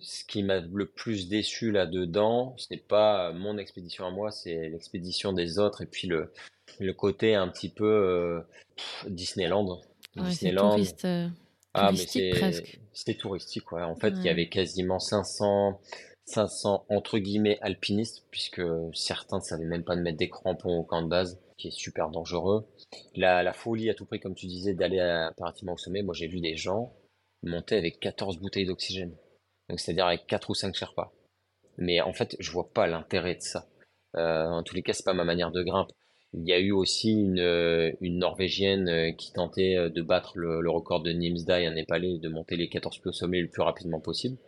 [0.00, 4.70] ce qui m'a le plus déçu là-dedans, ce n'est pas mon expédition à moi, c'est
[4.70, 6.32] l'expédition des autres et puis le,
[6.80, 8.42] le côté un petit peu
[9.06, 9.82] Disneyland.
[10.16, 10.70] Ouais, Disneyland.
[10.70, 11.06] Touriste,
[11.74, 13.82] ah, mais c'est, c'était touristique, ouais.
[13.82, 15.80] En fait, il y avait quasiment 500,
[16.26, 18.62] 500 entre guillemets alpinistes, puisque
[18.94, 21.72] certains ne savaient même pas de mettre des crampons au camp de base, qui est
[21.72, 22.66] super dangereux.
[23.14, 26.02] La, la folie à tout prix, comme tu disais, d'aller impérativement au sommet.
[26.02, 26.92] Moi, j'ai vu des gens
[27.42, 29.16] monter avec 14 bouteilles d'oxygène.
[29.68, 31.12] Donc, c'est-à-dire avec 4 ou 5 Sherpas.
[31.78, 33.66] Mais en fait, je vois pas l'intérêt de ça.
[34.16, 35.90] Euh, en tous les cas, c'est pas ma manière de grimpe.
[36.34, 40.70] Il y a eu aussi une, une Norvégienne euh, qui tentait euh, de battre le,
[40.70, 44.00] record de Nimsdai, un Népalais, de monter les 14 pieds au sommet le plus rapidement
[44.00, 44.38] possible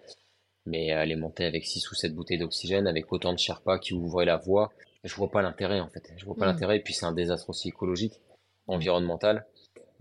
[0.66, 3.92] mais elle est montée avec 6 ou 7 bouteilles d'oxygène, avec autant de Sherpas qui
[3.92, 4.72] ouvraient la voie.
[5.02, 6.10] Je vois pas l'intérêt en fait.
[6.16, 6.52] Je vois pas mm.
[6.52, 6.76] l'intérêt.
[6.78, 8.20] Et puis c'est un désastre aussi écologique,
[8.66, 9.46] environnemental.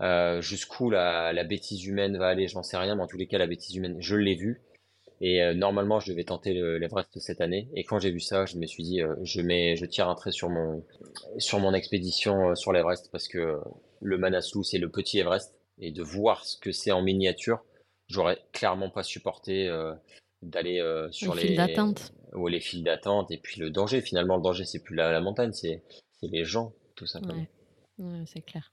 [0.00, 3.26] Euh, jusqu'où la, la, bêtise humaine va aller, j'en sais rien, mais en tous les
[3.26, 4.60] cas la bêtise humaine, je l'ai vue.
[5.26, 7.70] Et euh, normalement, je devais tenter l'Everest cette année.
[7.74, 10.14] Et quand j'ai vu ça, je me suis dit, euh, je mets, je tire un
[10.14, 10.84] trait sur mon
[11.38, 13.58] sur mon expédition euh, sur l'Everest parce que
[14.02, 17.64] le Manaslu c'est le petit Everest et de voir ce que c'est en miniature,
[18.06, 19.66] j'aurais clairement pas supporté
[20.42, 20.78] d'aller
[21.10, 22.12] sur les, files d'attente.
[22.34, 23.30] Ou les files d'attente.
[23.30, 25.82] Et puis le danger, finalement, le danger, c'est plus la, la montagne, c'est
[26.22, 27.46] les gens, tout simplement.
[27.98, 28.24] Ouais.
[28.26, 28.72] c'est clair.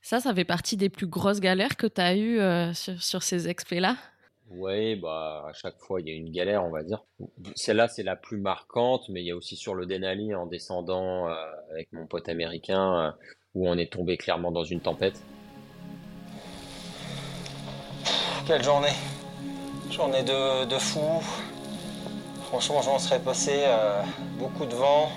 [0.00, 3.48] Ça, ça fait partie des plus grosses galères que tu as eues sur, sur, ces
[3.48, 3.96] expés-là
[4.50, 7.04] Oui, bah, à chaque fois, il y a une galère, on va dire.
[7.54, 11.28] Celle-là, c'est la plus marquante, mais il y a aussi sur le Denali, en descendant
[11.28, 11.34] euh,
[11.70, 13.14] avec mon pote américain,
[13.54, 15.22] où on est tombé clairement dans une tempête.
[18.44, 18.92] Quelle journée
[19.88, 21.22] Journée de, de fou.
[22.48, 24.02] Franchement, j'en serais passé euh,
[24.36, 25.10] beaucoup de vent,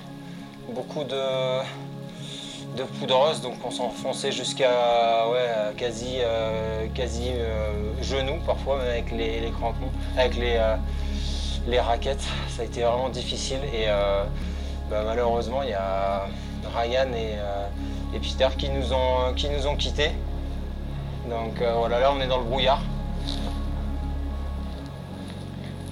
[0.69, 1.63] beaucoup de,
[2.75, 9.11] de poudreuse, donc on s'enfonçait jusqu'à ouais, quasi, euh, quasi euh, genoux parfois, même avec
[9.11, 10.59] les, crampons, avec les,
[11.67, 12.23] les raquettes.
[12.49, 13.87] Ça a été vraiment difficile et
[14.89, 16.27] bah, malheureusement, il y a
[16.75, 17.35] Ryan et,
[18.15, 20.11] et, Peter qui nous ont, qui nous ont quittés.
[21.29, 22.81] Donc voilà, là on est dans le brouillard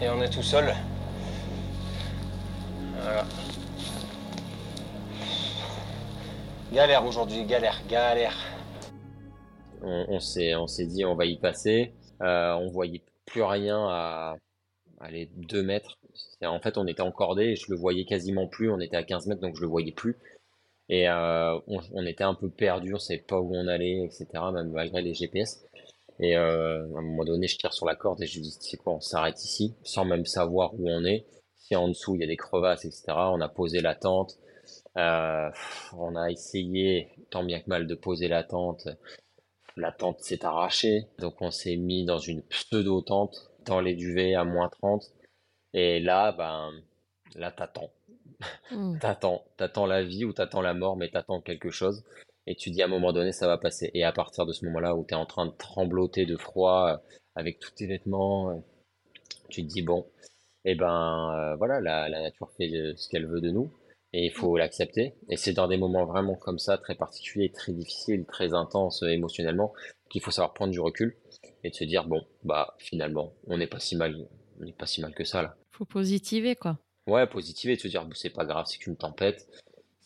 [0.02, 0.74] et on est tout seul.
[3.04, 3.26] Voilà.
[6.72, 8.34] Galère aujourd'hui, galère, galère.
[9.82, 10.20] On, on
[10.68, 11.94] s'est dit on va y passer.
[12.22, 14.38] Euh, on voyait plus rien à
[15.02, 16.00] aller 2 mètres.
[16.42, 18.72] En fait, on était encordé et je le voyais quasiment plus.
[18.72, 20.18] On était à 15 mètres, donc je le voyais plus.
[20.88, 24.28] Et euh, on, était un peu perdu, on savait pas où on allait, etc.
[24.54, 25.66] Même malgré les GPS.
[26.22, 28.78] Et euh, à un moment donné, je tire sur la corde et je dis, c'est
[28.78, 31.26] quoi, on s'arrête ici, sans même savoir où on est.
[31.58, 33.04] Si en dessous, il y a des crevasses, etc.
[33.10, 34.38] On a posé la tente.
[34.98, 35.50] Euh,
[35.94, 38.88] on a essayé, tant bien que mal, de poser la tente.
[39.78, 41.08] La tente s'est arrachée.
[41.20, 45.04] Donc on s'est mis dans une pseudo-tente, dans les duvets à moins 30.
[45.74, 46.72] Et là, ben,
[47.36, 47.92] là, t'attends.
[48.72, 48.98] Mmh.
[49.02, 49.44] t'attends.
[49.58, 52.04] T'attends la vie ou t'attends la mort, mais t'attends quelque chose
[52.48, 53.92] et tu dis à un moment donné ça va passer.
[53.94, 56.90] Et à partir de ce moment-là où tu es en train de trembloter de froid
[56.90, 56.98] euh,
[57.36, 58.56] avec tous tes vêtements, euh,
[59.50, 60.06] tu te dis bon,
[60.66, 63.72] et eh ben euh, voilà, la, la, nature fait ce qu'elle veut de nous
[64.14, 65.14] et il faut l'accepter.
[65.30, 69.74] Et c'est dans des moments vraiment comme ça, très particuliers, très difficiles, très intenses émotionnellement,
[70.10, 71.16] qu'il faut savoir prendre du recul
[71.64, 74.28] et de se dire bon, bah finalement, on n'est pas si mal,
[74.60, 75.56] on n'est pas si mal que ça là.
[75.72, 76.78] Faut positiver quoi.
[77.08, 79.48] Ouais, positiver, de se dire c'est pas grave, c'est qu'une tempête,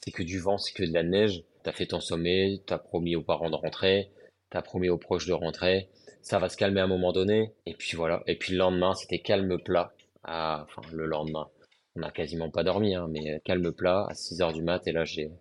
[0.03, 3.16] c'est que du vent, c'est que de la neige t'as fait ton sommet, t'as promis
[3.16, 4.12] aux parents de rentrer,
[4.51, 5.89] t'as promis aux proches de rentrer,
[6.22, 8.24] ça va se calmer à un moment donné, et puis voilà.
[8.28, 9.93] Et puis le lendemain, c'était calme plat.
[10.24, 11.49] Ah, enfin, le lendemain,
[11.96, 14.91] on n'a quasiment pas dormi, hein, mais calme plat à 6 heures du mat, et
[14.91, 15.32] là, j'ai,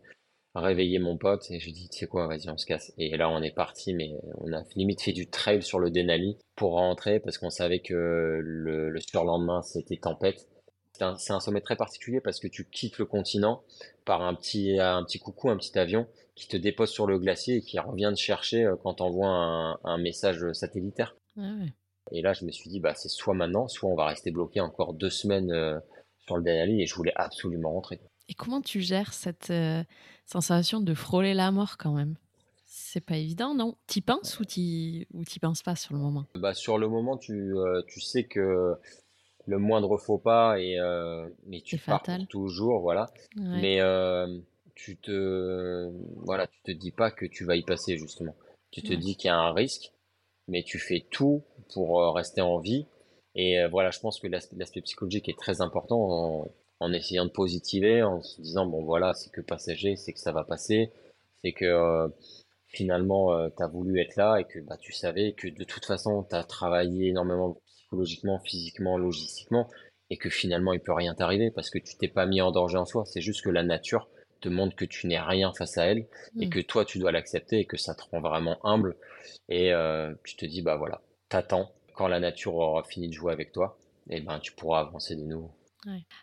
[0.55, 2.92] réveillé mon pote et je lui dis, tu sais quoi, vas-y, on se casse.
[2.96, 6.38] Et là, on est parti, mais on a limite fait du trail sur le Denali
[6.55, 10.48] pour rentrer parce qu'on savait que le, le surlendemain, c'était tempête.
[10.92, 13.64] C'est un, un, sommet très particulier parce que tu quittes le continent
[14.05, 17.57] par un petit, un petit coucou, un petit avion qui te dépose sur le glacier
[17.57, 21.16] et qui revient te chercher euh, quand t'envoies un, un message satellitaire.
[21.36, 21.72] Ah ouais.
[22.12, 24.61] Et là, je me suis dit, bah, c'est soit maintenant, soit on va rester bloqué
[24.61, 25.80] encore deux semaines euh,
[26.26, 28.00] sur le Denali et je voulais absolument rentrer.
[28.28, 29.82] Et comment tu gères cette euh,
[30.26, 32.16] sensation de frôler la mort quand même?
[32.66, 33.76] C'est pas évident, non?
[33.86, 36.24] T'y penses ou t'y ou t'y penses pas sur le moment?
[36.34, 38.74] Bah sur le moment, tu euh, tu sais que
[39.46, 43.06] le moindre faux pas et euh, mais tu pars toujours, voilà.
[43.36, 43.60] Ouais.
[43.60, 44.26] Mais euh,
[44.74, 45.90] tu te
[46.24, 48.34] voilà, tu te dis pas que tu vas y passer justement.
[48.70, 48.98] Tu te Ouais.
[48.98, 49.92] dis qu'il y a un risque,
[50.48, 51.44] mais tu fais tout
[51.74, 52.86] pour rester en vie.
[53.35, 57.30] Et euh, voilà, je pense que l'aspect psychologique est très important en, en essayant de
[57.30, 60.91] positiver, en se disant bon voilà, c'est que passager, c'est que ça va passer,
[61.43, 62.09] c'est que euh,
[62.68, 66.24] finalement tu as voulu être là et que bah tu savais que de toute façon
[66.28, 69.68] tu as travaillé énormément psychologiquement, physiquement, logistiquement
[70.11, 72.78] et que finalement il peut rien t'arriver parce que tu t'es pas mis en danger
[72.78, 73.05] en soi.
[73.07, 74.09] C'est juste que la nature
[74.41, 76.07] te montre que tu n'es rien face à elle
[76.41, 76.51] et Mm.
[76.51, 78.97] que toi tu dois l'accepter et que ça te rend vraiment humble
[79.49, 83.32] et euh, tu te dis bah voilà, t'attends quand la nature aura fini de jouer
[83.32, 83.78] avec toi
[84.11, 85.51] et ben tu pourras avancer de nouveau.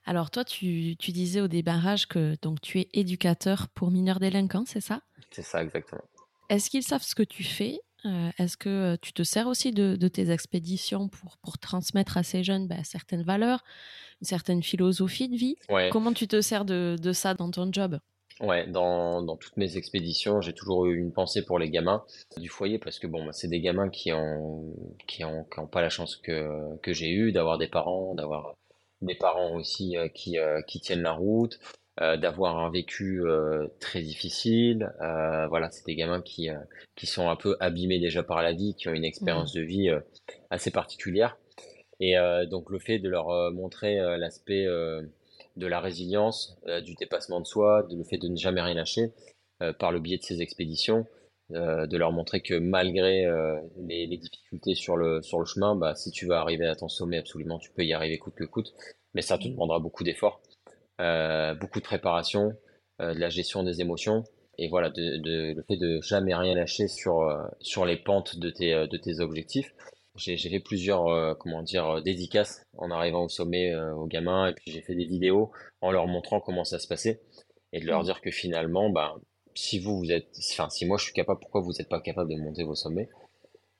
[0.05, 4.65] Alors toi, tu, tu disais au débarrage que donc tu es éducateur pour mineurs délinquants,
[4.65, 5.01] c'est ça?
[5.29, 6.01] C'est ça exactement.
[6.49, 7.79] Est-ce qu'ils savent ce que tu fais?
[8.05, 12.17] Euh, Est-ce que euh, tu te sers aussi de, de tes expéditions pour, pour transmettre
[12.17, 13.63] à ces jeunes bah, certaines valeurs,
[14.21, 15.55] une certaine philosophie de vie?
[15.69, 15.89] Ouais.
[15.91, 17.99] Comment tu te sers de, de ça dans ton job?
[18.41, 22.03] Ouais, dans, dans toutes mes expéditions, j'ai toujours eu une pensée pour les gamins
[22.37, 24.73] du foyer parce que bon, bah, c'est des gamins qui ont
[25.07, 28.55] qui ont, qui ont pas la chance que que j'ai eu d'avoir des parents, d'avoir
[29.01, 31.59] des parents aussi euh, qui euh, qui tiennent la route,
[32.01, 33.21] euh, d'avoir un vécu
[33.79, 34.91] très difficile.
[35.49, 36.49] Voilà, c'est des gamins qui
[36.95, 39.91] qui sont un peu abîmés déjà par la vie, qui ont une expérience de vie
[40.49, 41.37] assez particulière.
[41.99, 42.15] Et
[42.49, 44.65] donc le fait de leur montrer l'aspect
[45.55, 48.75] de la résilience, euh, du dépassement de soi, de le fait de ne jamais rien
[48.75, 49.13] lâcher
[49.61, 51.05] euh, par le biais de ces expéditions,
[51.51, 53.27] euh, de leur montrer que malgré
[53.77, 57.71] les, difficultés sur le chemin, bah si tu veux arriver à ton sommet, absolument, tu
[57.71, 58.73] peux y arriver coûte que coûte,
[59.13, 60.41] mais ça te demandera beaucoup d'efforts,
[60.97, 62.53] beaucoup de préparation,
[62.99, 64.23] de la gestion des émotions.
[64.57, 67.25] Et voilà, de, le fait de jamais rien lâcher sur,
[67.85, 69.73] les pentes de tes, de tes objectifs.
[70.15, 74.47] J'ai fait plusieurs, euh, comment dire, euh, dédicaces en arrivant au sommet euh, aux gamins,
[74.47, 75.51] et puis j'ai fait des vidéos
[75.81, 77.21] en leur montrant comment ça se passait,
[77.73, 78.03] et de leur Mm.
[78.03, 79.15] dire que finalement, bah,
[79.55, 82.29] si vous, vous êtes, enfin, si moi je suis capable, pourquoi vous n'êtes pas capable
[82.31, 83.09] de monter vos sommets?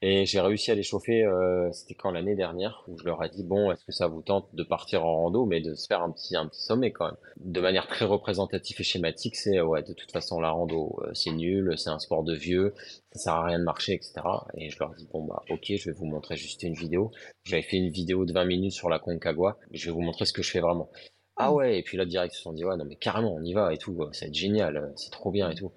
[0.03, 3.29] Et j'ai réussi à les chauffer, euh, c'était quand l'année dernière, où je leur ai
[3.29, 6.01] dit, bon, est-ce que ça vous tente de partir en rando, mais de se faire
[6.01, 7.17] un petit, un petit sommet quand même.
[7.37, 11.29] De manière très représentative et schématique, c'est, ouais, de toute façon, la rando, euh, c'est
[11.31, 12.73] nul, c'est un sport de vieux,
[13.11, 14.13] ça sert à rien de marcher, etc.
[14.55, 17.11] Et je leur dis, bon, bah, ok, je vais vous montrer juste une vidéo.
[17.43, 20.33] J'avais fait une vidéo de 20 minutes sur la Concagua, je vais vous montrer ce
[20.33, 20.89] que je fais vraiment.
[21.35, 23.43] Ah ouais, et puis là, direct, ils se sont dit, ouais, non, mais carrément, on
[23.43, 25.71] y va et tout, ça va être génial, euh, c'est trop bien et tout.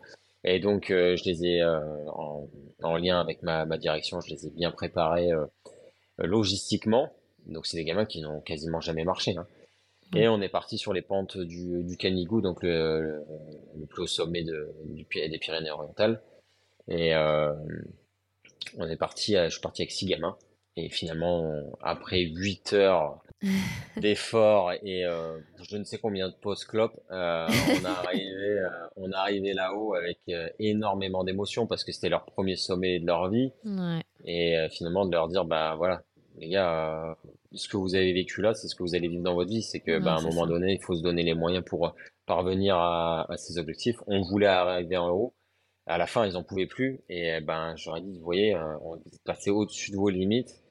[0.44, 1.80] Et donc, euh, je les ai, euh,
[2.10, 2.48] en,
[2.82, 5.46] en lien avec ma, ma direction, je les ai bien préparés euh,
[6.20, 7.10] euh, logistiquement.
[7.46, 9.36] Donc, c'est des gamins qui n'ont quasiment jamais marché.
[9.36, 9.46] Hein.
[10.14, 13.24] Et on est parti sur les pentes du, du Canigou, donc le, le,
[13.80, 16.20] le plus haut sommet de, du, des Pyrénées-Orientales.
[16.88, 17.52] Et euh,
[18.76, 20.36] on est parti, à- je suis parti avec six gamins.
[20.76, 21.48] Et finalement,
[21.82, 23.22] après 8 heures
[24.00, 27.46] d'efforts et euh, je ne sais combien de pauses clopes, euh,
[27.80, 30.18] on a arrivé, euh, on est arrivé là-haut avec
[30.58, 33.52] énormément d'émotions parce que c'était leur premier sommet de leur vie.
[33.64, 34.00] Ouais.
[34.24, 36.02] Et finalement, de leur dire, bah voilà,
[36.38, 37.16] les gars,
[37.52, 39.62] ce que vous avez vécu là, c'est ce que vous allez vivre dans votre vie.
[39.62, 40.48] C'est que, Ouais, bah, à un moment ça.
[40.48, 41.94] donné, il faut se donner les moyens pour
[42.26, 43.96] parvenir à, à ces objectifs.
[44.06, 45.34] On voulait arriver en haut.
[45.86, 47.00] À la fin, ils en pouvaient plus.
[47.10, 50.63] Et ben, j'aurais dit, vous voyez, on est passé au-dessus de vos limites.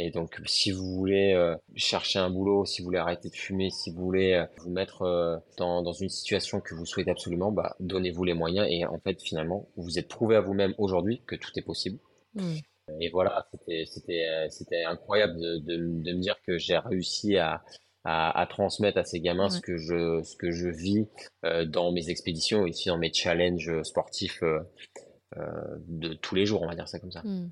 [0.00, 3.68] Et donc, si vous voulez euh, chercher un boulot, si vous voulez arrêter de fumer,
[3.70, 7.50] si vous voulez euh, vous mettre euh, dans, dans une situation que vous souhaitez absolument,
[7.50, 8.68] bah, donnez-vous les moyens.
[8.70, 11.98] Et en fait, finalement, vous êtes prouvé à vous-même aujourd'hui que tout est possible.
[12.34, 12.58] Mm.
[13.00, 13.48] Et voilà,
[13.86, 17.62] c'était incroyable de, de, de me dire que j'ai réussi à,
[18.04, 21.06] à à transmettre à ces gamins ce que je ce que je vis
[21.66, 24.42] dans mes expéditions et aussi dans mes challenges sportifs
[25.36, 27.20] de tous les jours, on va dire ça comme ça.
[27.24, 27.50] Mm.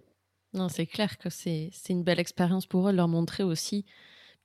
[0.57, 3.85] Non, c'est clair que c'est une belle expérience pour eux de leur montrer aussi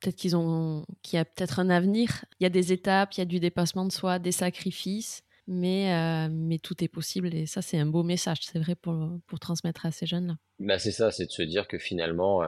[0.02, 2.26] peut-être qu'ils ont qu'il y a peut-être un avenir.
[2.40, 5.94] Il y a des étapes, il y a du dépassement de soi, des sacrifices, mais
[5.94, 8.96] euh, mais tout est possible et ça c'est un beau message, c'est vrai pour
[9.28, 10.36] pour transmettre à ces jeunes-là.
[10.60, 12.48] Bah c'est ça, c'est de se dire que finalement, euh,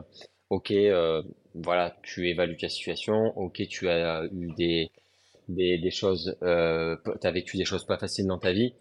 [0.49, 4.91] ok, euh, voilà, tu évalues ta situation, ok, tu as eu des
[5.49, 8.74] des, des choses, tu as vécu des choses pas faciles dans ta vie,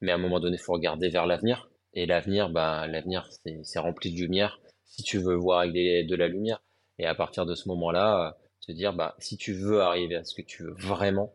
[0.00, 1.70] mais à un moment donné, il faut regarder vers l'avenir.
[1.94, 3.28] Et l'avenir, bah, l'avenir,
[3.62, 4.60] c'est rempli de lumière.
[4.84, 6.62] Si tu veux voir avec de la lumière,
[6.98, 8.36] et à partir de ce moment-là,
[8.66, 11.32] te dire, bah, si tu veux arriver à ce que tu veux vraiment,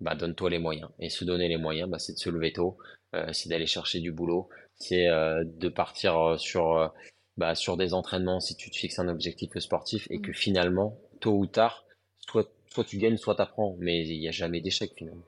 [0.00, 0.90] bah, donne-toi les moyens.
[0.98, 2.78] Et se donner les moyens, bah, c'est de se lever tôt,
[3.14, 6.92] euh, c'est d'aller chercher du boulot, c'est euh, de partir euh, sur,
[7.36, 10.34] bah, sur des entraînements si tu te fixes un objectif sportif et que mmh.
[10.34, 11.84] finalement, tôt ou tard,
[12.18, 13.76] soit, soit tu gagnes, soit tu apprends.
[13.78, 15.24] Mais il n'y a jamais d'échec finalement.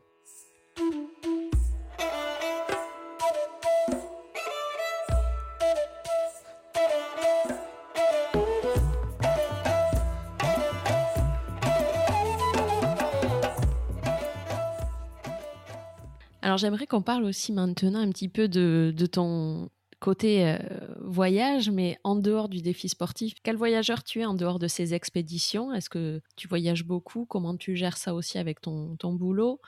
[16.58, 20.58] J'aimerais qu'on parle aussi maintenant un petit peu de, ton côté euh,
[21.00, 23.34] voyage, mais en dehors du défi sportif.
[23.42, 25.72] Quel voyageur tu es en dehors de ces expéditions?
[25.72, 27.24] Est-ce que tu voyages beaucoup?
[27.24, 29.60] Comment tu gères ça aussi avec ton, boulot?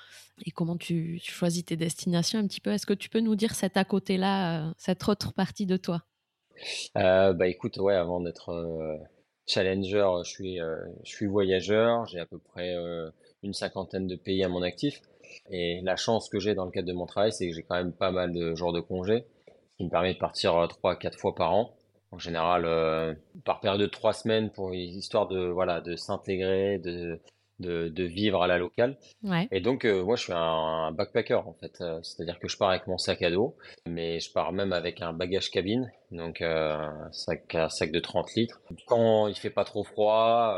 [0.45, 2.71] Et comment tu, choisis tes destinations un petit peu?
[2.71, 6.03] Est-ce que tu peux nous dire cet à côté-là, euh, cette autre partie de toi?
[6.97, 9.01] Euh, Bah écoute, ouais, avant d'être
[9.47, 10.61] challenger, je
[11.05, 12.07] suis voyageur.
[12.07, 12.77] J'ai à peu près
[13.43, 15.01] une cinquantaine de pays à mon actif.
[15.51, 17.77] Et la chance que j'ai dans le cadre de mon travail, c'est que j'ai quand
[17.77, 20.97] même pas mal de jours de congé, ce qui me permet de partir euh, trois,
[20.97, 21.75] quatre fois par an.
[22.13, 23.15] En général, euh,
[23.45, 27.21] par période de trois semaines, pour histoire de voilà de s'intégrer, de,
[27.61, 28.99] de, de vivre à la locale.
[29.23, 29.47] Ouais.
[29.53, 31.81] Et donc, euh, moi, je suis un, backpacker en fait.
[32.03, 33.57] C'est-à-dire que je pars avec mon sac à dos,
[33.87, 38.35] mais je pars même avec un bagage cabine, donc un sac, un sac de 30
[38.35, 38.61] litres.
[38.87, 40.57] Quand il fait pas trop froid,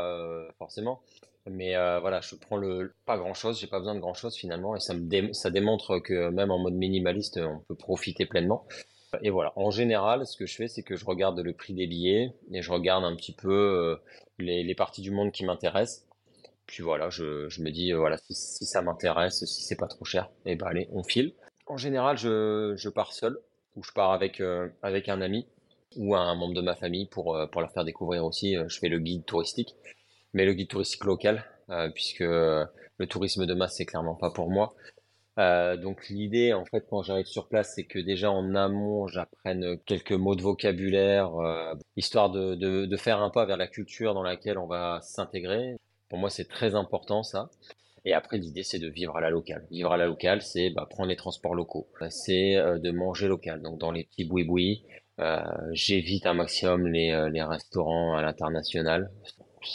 [0.57, 1.01] forcément,
[1.49, 4.35] mais euh, voilà, je prends le pas grand chose, j'ai pas besoin de grand chose
[4.35, 8.65] finalement, et ça me ça démontre que même en mode minimaliste, on peut profiter pleinement.
[9.21, 11.85] Et voilà, en général, ce que je fais, c'est que je regarde le prix des
[11.85, 13.95] billets et je regarde un petit peu euh,
[14.39, 16.07] les, les, parties du monde qui m'intéressent.
[16.65, 20.05] Puis voilà, je, je me dis euh, voilà, si, ça m'intéresse, si c'est pas trop
[20.05, 21.33] cher, et eh ben allez, on file.
[21.67, 23.37] En général, je, je pars seul
[23.75, 24.41] ou je pars avec
[24.81, 25.47] avec un ami
[25.95, 28.55] ou un membre de ma famille pour pour leur faire découvrir aussi.
[28.67, 29.75] je fais le guide touristique
[30.33, 34.49] mais le guide touristique local, euh, puisque le tourisme de masse, c'est clairement pas pour
[34.49, 34.73] moi.
[35.39, 39.77] Euh, donc l'idée, en fait, quand j'arrive sur place, c'est que déjà en amont, j'apprenne
[39.85, 44.13] quelques mots de vocabulaire, euh, histoire de, de, de, faire un pas vers la culture
[44.13, 45.75] dans laquelle on va s'intégrer.
[46.09, 47.49] Pour moi, c'est très important ça.
[48.05, 49.65] Et après, l'idée, c'est de vivre à la locale.
[49.71, 51.87] Vivre à la locale, c'est bah, prendre les transports locaux.
[52.09, 53.61] C'est euh, de manger local.
[53.61, 54.83] Donc dans les petits boui-boui,
[55.19, 59.11] euh, j'évite un maximum les, les restaurants à l'international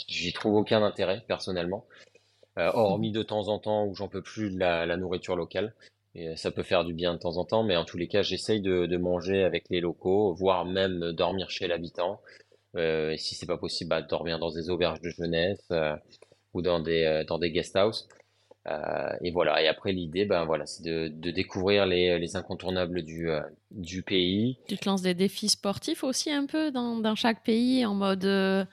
[0.07, 1.85] j'y trouve aucun intérêt personnellement,
[2.57, 5.73] euh, hormis de temps en temps où j'en peux plus de la, nourriture locale.
[6.15, 8.23] Et ça peut faire du bien de temps en temps, mais en tous les cas,
[8.23, 12.19] j'essaye de, manger avec les locaux, voire même dormir chez l'habitant.
[12.75, 15.95] Euh, et si c'est pas possible, bah, dormir dans des auberges de jeunesse euh,
[16.53, 18.07] ou dans des dans des guest house.
[19.21, 19.61] et voilà.
[19.61, 23.29] Et après, l'idée, ben voilà, c'est de, découvrir les, incontournables du
[23.71, 24.57] du pays.
[24.67, 28.67] Tu te lances des défis sportifs aussi un peu dans chaque pays en mode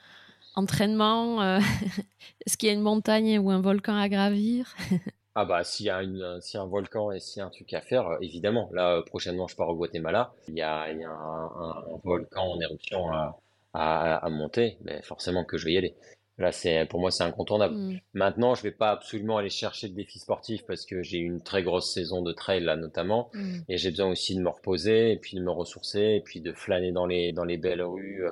[0.57, 1.61] entraînement euh,
[2.47, 4.75] Est-ce qu'il y a une montagne ou un volcan à gravir?
[5.39, 7.71] Ah bah s'il y a une, si un volcan et s'il y a un truc
[7.75, 8.71] à faire, euh, évidemment.
[8.73, 10.33] Là euh, prochainement je pars au Guatemala.
[10.49, 13.37] Il y a, il y a un, volcan en éruption à,
[13.75, 15.95] à, monter, mais forcément que je vais y aller.
[16.39, 17.75] Là c'est pour moi c'est incontournable.
[17.75, 17.99] Hmm.
[18.15, 21.63] Maintenant je vais pas absolument aller chercher de défis sportifs parce que j'ai une très
[21.63, 23.59] grosse saison de trail là notamment hmm.
[23.69, 26.55] et j'ai besoin aussi de me reposer et puis de me ressourcer et puis de
[26.55, 28.31] flâner dans les dans les belles rues euh,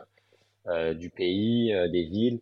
[0.95, 2.41] du pays, euh, des villes.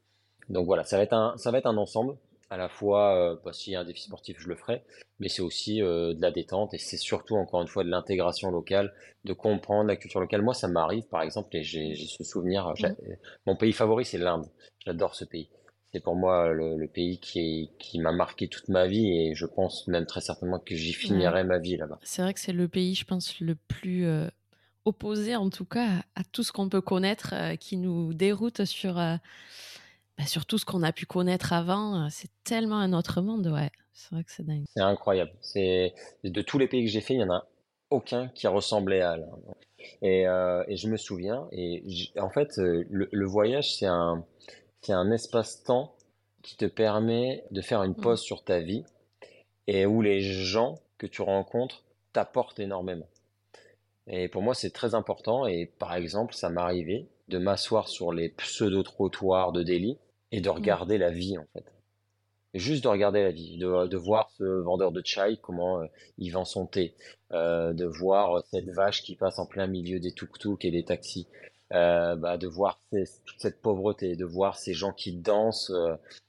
[0.48, 2.16] Donc voilà, ça va être un, ça va être un ensemble.
[2.50, 4.84] À la fois, euh, bah, s'il y a un défi sportif, je le ferai,
[5.20, 8.92] mais c'est aussi de la détente et c'est surtout encore une fois de l'intégration locale,
[9.24, 10.42] de comprendre la culture locale.
[10.42, 12.74] Moi, ça m'arrive, par exemple, et j'ai ce souvenir.
[12.78, 12.94] Mmh.
[13.46, 14.46] Mon pays favori, c'est l'Inde.
[14.84, 15.48] J'adore ce pays.
[15.92, 19.86] C'est pour moi le, pays qui, qui m'a marqué toute ma vie et je pense
[19.88, 21.98] même très certainement que j'y finirai ma vie là-bas.
[22.02, 24.06] C'est vrai que c'est le pays, je pense, le plus
[24.84, 28.98] opposé en tout cas à tout ce qu'on peut connaître, euh, qui nous déroute sur,
[28.98, 29.16] euh,
[30.18, 32.04] bah, sur tout ce qu'on a pu connaître avant.
[32.04, 33.70] Euh, c'est tellement un autre monde, ouais.
[33.92, 34.64] C'est vrai que c'est dingue.
[34.74, 35.32] C'est incroyable.
[35.40, 37.46] C'est de tous les pays que j'ai fait, il y en a
[37.90, 39.54] aucun qui ressemblait à l'Inde.
[40.00, 41.46] Et, et, je me souviens.
[41.52, 41.84] Et
[42.18, 44.24] en fait, le, voyage, c'est un,
[44.80, 45.94] c'est un espace-temps
[46.42, 48.00] qui te permet de faire une mmh.
[48.00, 48.84] pause sur ta vie
[49.66, 53.08] et où les gens que tu rencontres t'apportent énormément.
[54.12, 55.46] Et pour moi, c'est très important.
[55.46, 59.98] Et par exemple, ça m'arrivait de m'asseoir sur les pseudo-trottoirs de Delhi
[60.30, 60.52] et de mmh.
[60.52, 61.64] regarder la vie, en fait.
[62.52, 65.86] juste de regarder la vie, de, de voir ce vendeur de chai, comment euh,
[66.18, 66.94] il vend son thé,
[67.32, 71.26] euh, de voir cette vache qui passe en plein milieu des tuk-tuk et des taxis,
[71.72, 75.72] euh, bah, de voir toute cette pauvreté, de voir ces gens qui dansent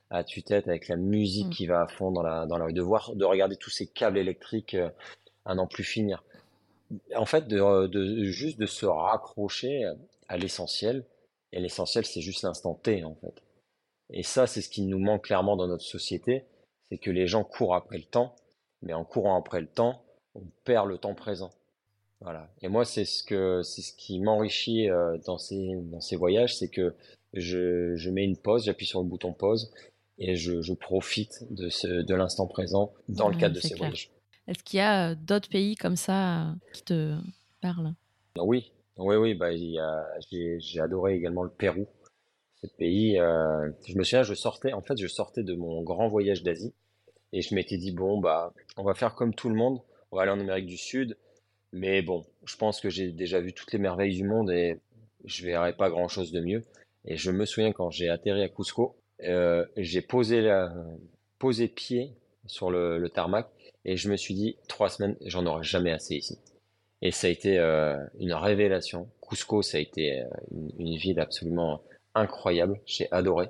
[0.09, 1.53] à tue-tête avec la musique mmh.
[1.53, 3.87] qui va à fond dans la, dans la rue, de voir, de regarder tous ces
[3.87, 4.77] câbles électriques
[5.43, 6.23] à n'en plus finir
[7.15, 9.83] en fait, de, de- juste de se raccrocher
[10.27, 11.05] à l'essentiel.
[11.51, 13.41] Et l'essentiel, c'est juste l'instant T, en fait.
[14.09, 16.45] Et ça, c'est ce qui nous manque clairement dans notre société,
[16.89, 18.35] c'est que les gens courent après le temps,
[18.81, 20.03] mais en courant après le temps,
[20.35, 21.51] on perd le temps présent.
[22.21, 22.49] Voilà.
[22.61, 26.55] Et moi, c'est ce que, c'est ce qui m'enrichit euh, dans ces, dans ces voyages,
[26.57, 26.95] c'est que
[27.33, 29.71] je, je mets une pause, j'appuie sur le bouton pause
[30.17, 33.77] et je, je profite de ce, de l'instant présent dans le cadre de ces clair.
[33.79, 34.09] voyages.
[34.47, 37.17] Est-ce qu'il y a euh, d'autres pays comme ça euh, qui te
[37.61, 37.93] parlent?
[38.37, 41.87] Oui, oui, oui, bah, j'ai, adoré également le Pérou.
[42.61, 46.07] Ce pays, euh, je me souviens, je sortais, en fait, je sortais de mon grand
[46.07, 46.73] voyage d'Asie
[47.31, 49.79] et je m'étais dit, bon, bah, on va faire comme tout le monde,
[50.11, 51.17] on va aller en Amérique du Sud,
[51.71, 54.79] mais bon, je pense que j'ai déjà vu toutes les merveilles du monde et
[55.25, 56.63] je verrai pas grand-chose de mieux.
[57.05, 60.49] Et je me souviens quand j'ai atterri à Cusco, j'ai posé
[61.39, 62.13] posé pied
[62.45, 63.47] sur le tarmac
[63.85, 66.37] et je me suis dit, trois semaines, j'en aurai jamais assez ici.
[67.01, 69.09] Et ça a été euh, une révélation.
[69.21, 71.81] Cusco, ça a été euh, une, une ville absolument
[72.15, 72.79] incroyable.
[72.85, 73.47] J'ai adoré.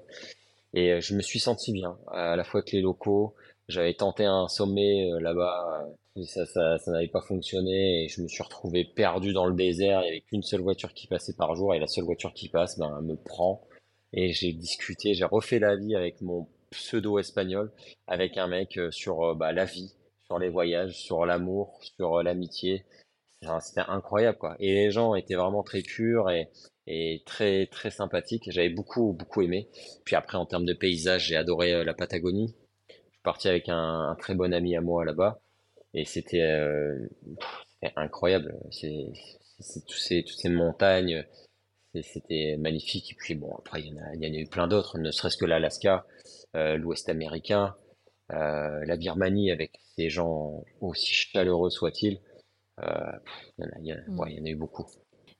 [0.73, 3.35] Et euh, je me suis senti bien, à la fois avec les locaux.
[3.69, 5.87] J'avais tenté un sommet là-bas,
[6.25, 10.01] ça, n'avait pas fonctionné et je me suis retrouvé perdu dans le désert.
[10.01, 12.49] Il n'y avait qu'une seule voiture qui passait par jour et la seule voiture qui
[12.49, 13.65] passe, ben, me prend.
[14.11, 17.71] Et j'ai discuté, j'ai refait la vie avec mon pseudo espagnol,
[18.07, 19.93] avec un mec sur bah, la vie,
[20.33, 22.85] sur les voyages, sur l'amour, sur euh, l'amitié.
[23.59, 24.55] C'était incroyable, quoi.
[24.59, 28.49] Et les gens étaient vraiment très purs et, très, très sympathiques.
[28.49, 29.69] J'avais beaucoup, beaucoup aimé.
[30.05, 32.55] Puis après, en termes de paysage, j'ai adoré euh, la Patagonie.
[32.87, 35.39] Je suis parti avec un, très bon ami à moi là-bas.
[35.93, 36.97] Et c'était euh,
[37.95, 38.57] incroyable.
[38.71, 39.11] C'est,
[39.87, 41.23] tous ces, toutes ces montagnes.
[42.01, 43.11] C'était magnifique.
[43.11, 46.07] Et puis bon, après, il y en a, eu plein d'autres, ne serait-ce que l'Alaska,
[46.55, 47.75] l'Ouest américain,
[48.33, 52.19] euh, la Birmanie avec ces gens aussi chaleureux soient-ils.
[52.79, 54.85] Il y en a, il y en a- ouais, il y en a eu beaucoup.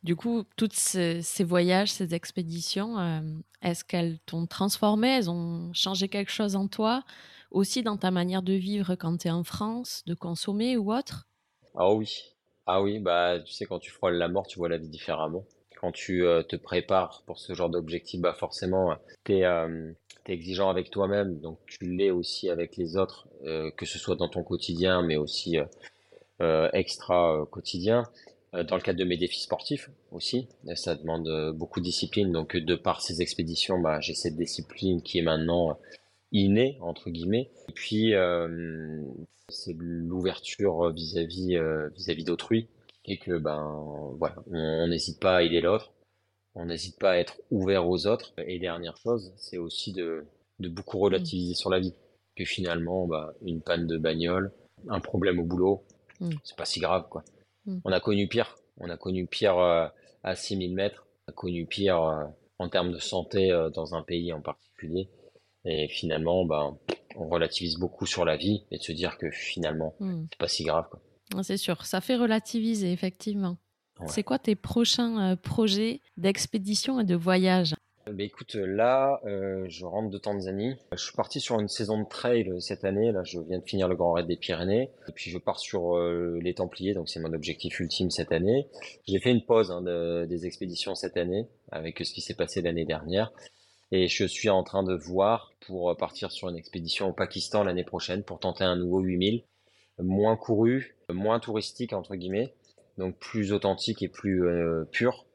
[0.04, 3.22] Du coup, toutes ces, ces voyages, ces expéditions, euh,
[3.62, 7.04] est-ce qu'elles t'ont transformé Elles ont changé quelque chose en toi
[7.52, 11.28] Aussi dans ta manière de vivre quand tu es en France, de consommer ou autre?
[11.76, 12.36] Ah oui,
[12.66, 15.46] ah oui, bah tu sais quand tu frôles la mort, tu vois la vie différemment.
[15.80, 19.44] Quand tu euh, te prépares pour ce genre d'objectif, bah forcément, t'es
[20.24, 24.16] t'es exigeant avec toi-même, donc tu l'es aussi avec les autres, euh, que ce soit
[24.16, 25.66] dans ton quotidien, mais aussi euh,
[26.42, 28.04] euh, extra euh, quotidien.
[28.54, 32.32] Euh, dans le cadre de mes défis sportifs aussi, ça demande beaucoup de discipline.
[32.32, 35.78] Donc, de par ces expéditions, bah, j'ai cette discipline qui est maintenant
[36.32, 37.50] innée, entre guillemets.
[37.70, 38.14] Et puis,
[39.50, 41.58] c'est l'ouverture vis-à-vis
[41.96, 42.68] vis-à-vis d'autrui,
[43.06, 45.93] fait que, ben, voilà, on n'hésite pas à aider l'autre,
[46.56, 48.34] on n'hésite pas à être ouvert aux autres.
[48.38, 50.26] Et dernière chose, c'est aussi de,
[50.60, 51.94] de beaucoup relativiser sur la vie.
[52.36, 54.52] Que finalement, bah, une panne de bagnole,
[54.90, 55.84] un problème au boulot,
[56.20, 56.30] Mm.
[56.44, 57.24] c'est pas si grave, quoi.
[57.66, 57.80] Mm.
[57.86, 58.58] On a connu pire.
[58.80, 59.88] On a connu pire euh,
[60.24, 61.06] à 6000 mètres.
[61.28, 62.24] On a connu pire euh,
[62.60, 65.10] en termes de santé euh, dans un pays en particulier.
[65.66, 66.78] Et finalement, ben,
[67.16, 70.64] on relativise beaucoup sur la vie et de se dire que finalement, c'est pas si
[70.64, 71.00] grave, quoi.
[71.36, 73.58] Ah, C'est sûr, ça fait relativiser, effectivement.
[74.00, 74.08] Ouais.
[74.08, 77.76] C'est quoi tes prochains euh, projets d'expédition et de voyage?
[78.06, 80.76] Bah, écoute, là, euh, je rentre de Tanzanie.
[80.92, 83.12] Je suis parti sur une saison de trail euh, cette année.
[83.14, 84.90] Là, je viens de finir le Grand Raid des Pyrénées.
[85.08, 86.94] Et puis, je pars sur euh, les Templiers.
[86.96, 88.68] Donc, c'est mon objectif ultime cette année.
[89.08, 92.62] J'ai fait une pause hein, de- des expéditions cette année avec ce qui s'est passé
[92.62, 93.32] l'année dernière.
[93.94, 97.84] Et je suis en train de voir pour partir sur une expédition au Pakistan l'année
[97.86, 99.44] prochaine pour tenter un nouveau 8000.
[100.00, 102.54] Moins couru, moins touristique, entre guillemets.
[102.98, 105.26] Donc, plus authentique et plus euh, pur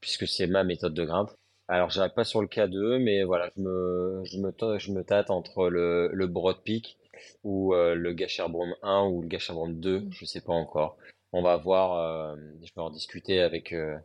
[0.00, 1.30] puisque c'est ma méthode de grimpe.
[1.66, 5.30] Alors, j'arrive pas sur le K2, mais voilà, je me, je me, je me tâte
[5.30, 6.98] entre le, le Broad Peak
[7.42, 10.12] ou euh, le Gasherbrum 1 ou le Gasherbrum 2, Mm.
[10.12, 10.98] je sais pas encore.
[11.32, 13.96] On va voir, euh, je vais en discuter avec, euh,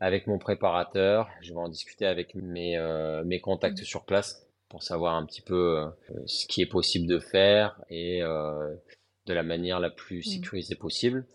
[0.00, 3.84] avec mon préparateur, je vais en discuter avec mes, euh, mes contacts Mm.
[3.84, 5.84] sur place pour savoir un petit peu
[6.26, 10.30] ce qui est possible de faire et de la manière la plus Mm.
[10.32, 11.26] sécurisée possible.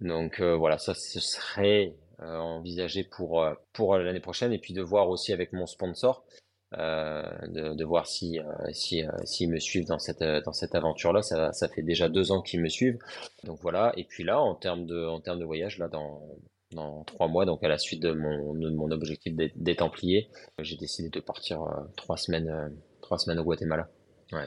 [0.00, 3.54] Donc euh, voilà, ça ce serait euh, envisagé pour euh,
[3.98, 6.24] l'année prochaine et puis de voir aussi avec mon sponsor
[6.72, 8.38] de, voir si
[8.72, 11.22] si s'ils me suivent dans cette aventure là.
[11.22, 12.98] Ça fait déjà deux ans qu'ils me suivent.
[13.44, 13.94] Donc voilà.
[13.96, 18.02] Et puis là en termes de voyage là dans trois mois, donc à la suite
[18.02, 20.28] de mon objectif des, Templiers,
[20.58, 21.64] j'ai décidé de partir
[21.96, 22.74] trois semaines
[23.10, 23.88] au Guatemala,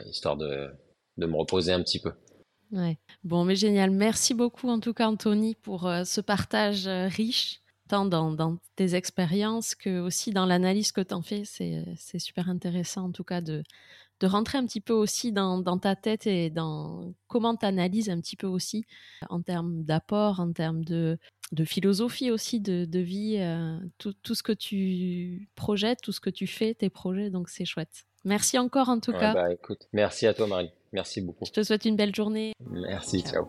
[0.06, 0.70] histoire de
[1.16, 2.12] me reposer un petit peu.
[2.72, 2.98] Ouais.
[3.24, 3.90] Bon, mais génial.
[3.90, 8.58] Merci beaucoup, en tout cas, Anthony, pour euh, ce partage euh, riche, tant dans, dans
[8.76, 11.44] tes expériences que aussi dans l'analyse que tu en fais.
[11.44, 13.64] C'est, c'est super intéressant, en tout cas, de,
[14.20, 18.20] de rentrer un petit peu aussi dans, ta tête et dans comment tu analyses un
[18.20, 18.84] petit peu aussi
[19.30, 21.18] en termes d'apport, en termes de,
[21.64, 26.74] philosophie aussi, de, vie, euh, tout, ce que tu projettes, tout ce que tu fais,
[26.74, 27.30] tes projets.
[27.30, 28.04] Donc c'est chouette.
[28.24, 29.34] Merci encore en tout cas.
[29.34, 30.70] Bah, écoute, merci à toi Marie.
[30.92, 31.44] Merci beaucoup.
[31.44, 32.52] Je te souhaite une belle journée.
[32.70, 33.48] Merci, ciao.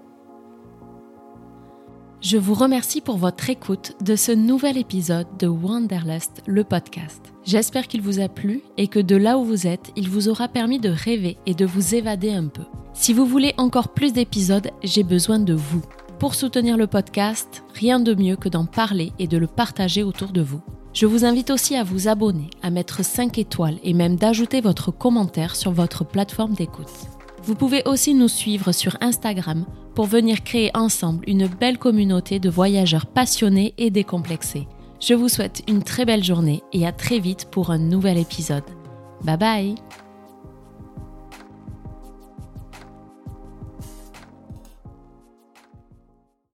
[2.22, 7.34] Je vous remercie pour votre écoute de ce nouvel épisode de Wanderlust, le podcast.
[7.44, 10.48] J'espère qu'il vous a plu et que de là où vous êtes, il vous aura
[10.48, 12.62] permis de rêver et de vous évader un peu.
[12.94, 15.82] Si vous voulez encore plus d'épisodes, j'ai besoin de vous.
[16.20, 20.32] Pour soutenir le podcast, rien de mieux que d'en parler et de le partager autour
[20.32, 20.62] de vous.
[20.94, 24.92] Je vous invite aussi à vous abonner, à mettre 5 étoiles et même d'ajouter votre
[24.92, 26.92] commentaire sur votre plateforme d'écoute.
[27.44, 29.66] Vous pouvez aussi nous suivre sur Instagram
[29.96, 34.68] pour venir créer ensemble une belle communauté de voyageurs passionnés et décomplexés.
[35.00, 38.64] Je vous souhaite une très belle journée et à très vite pour un nouvel épisode.
[39.24, 39.76] Bye bye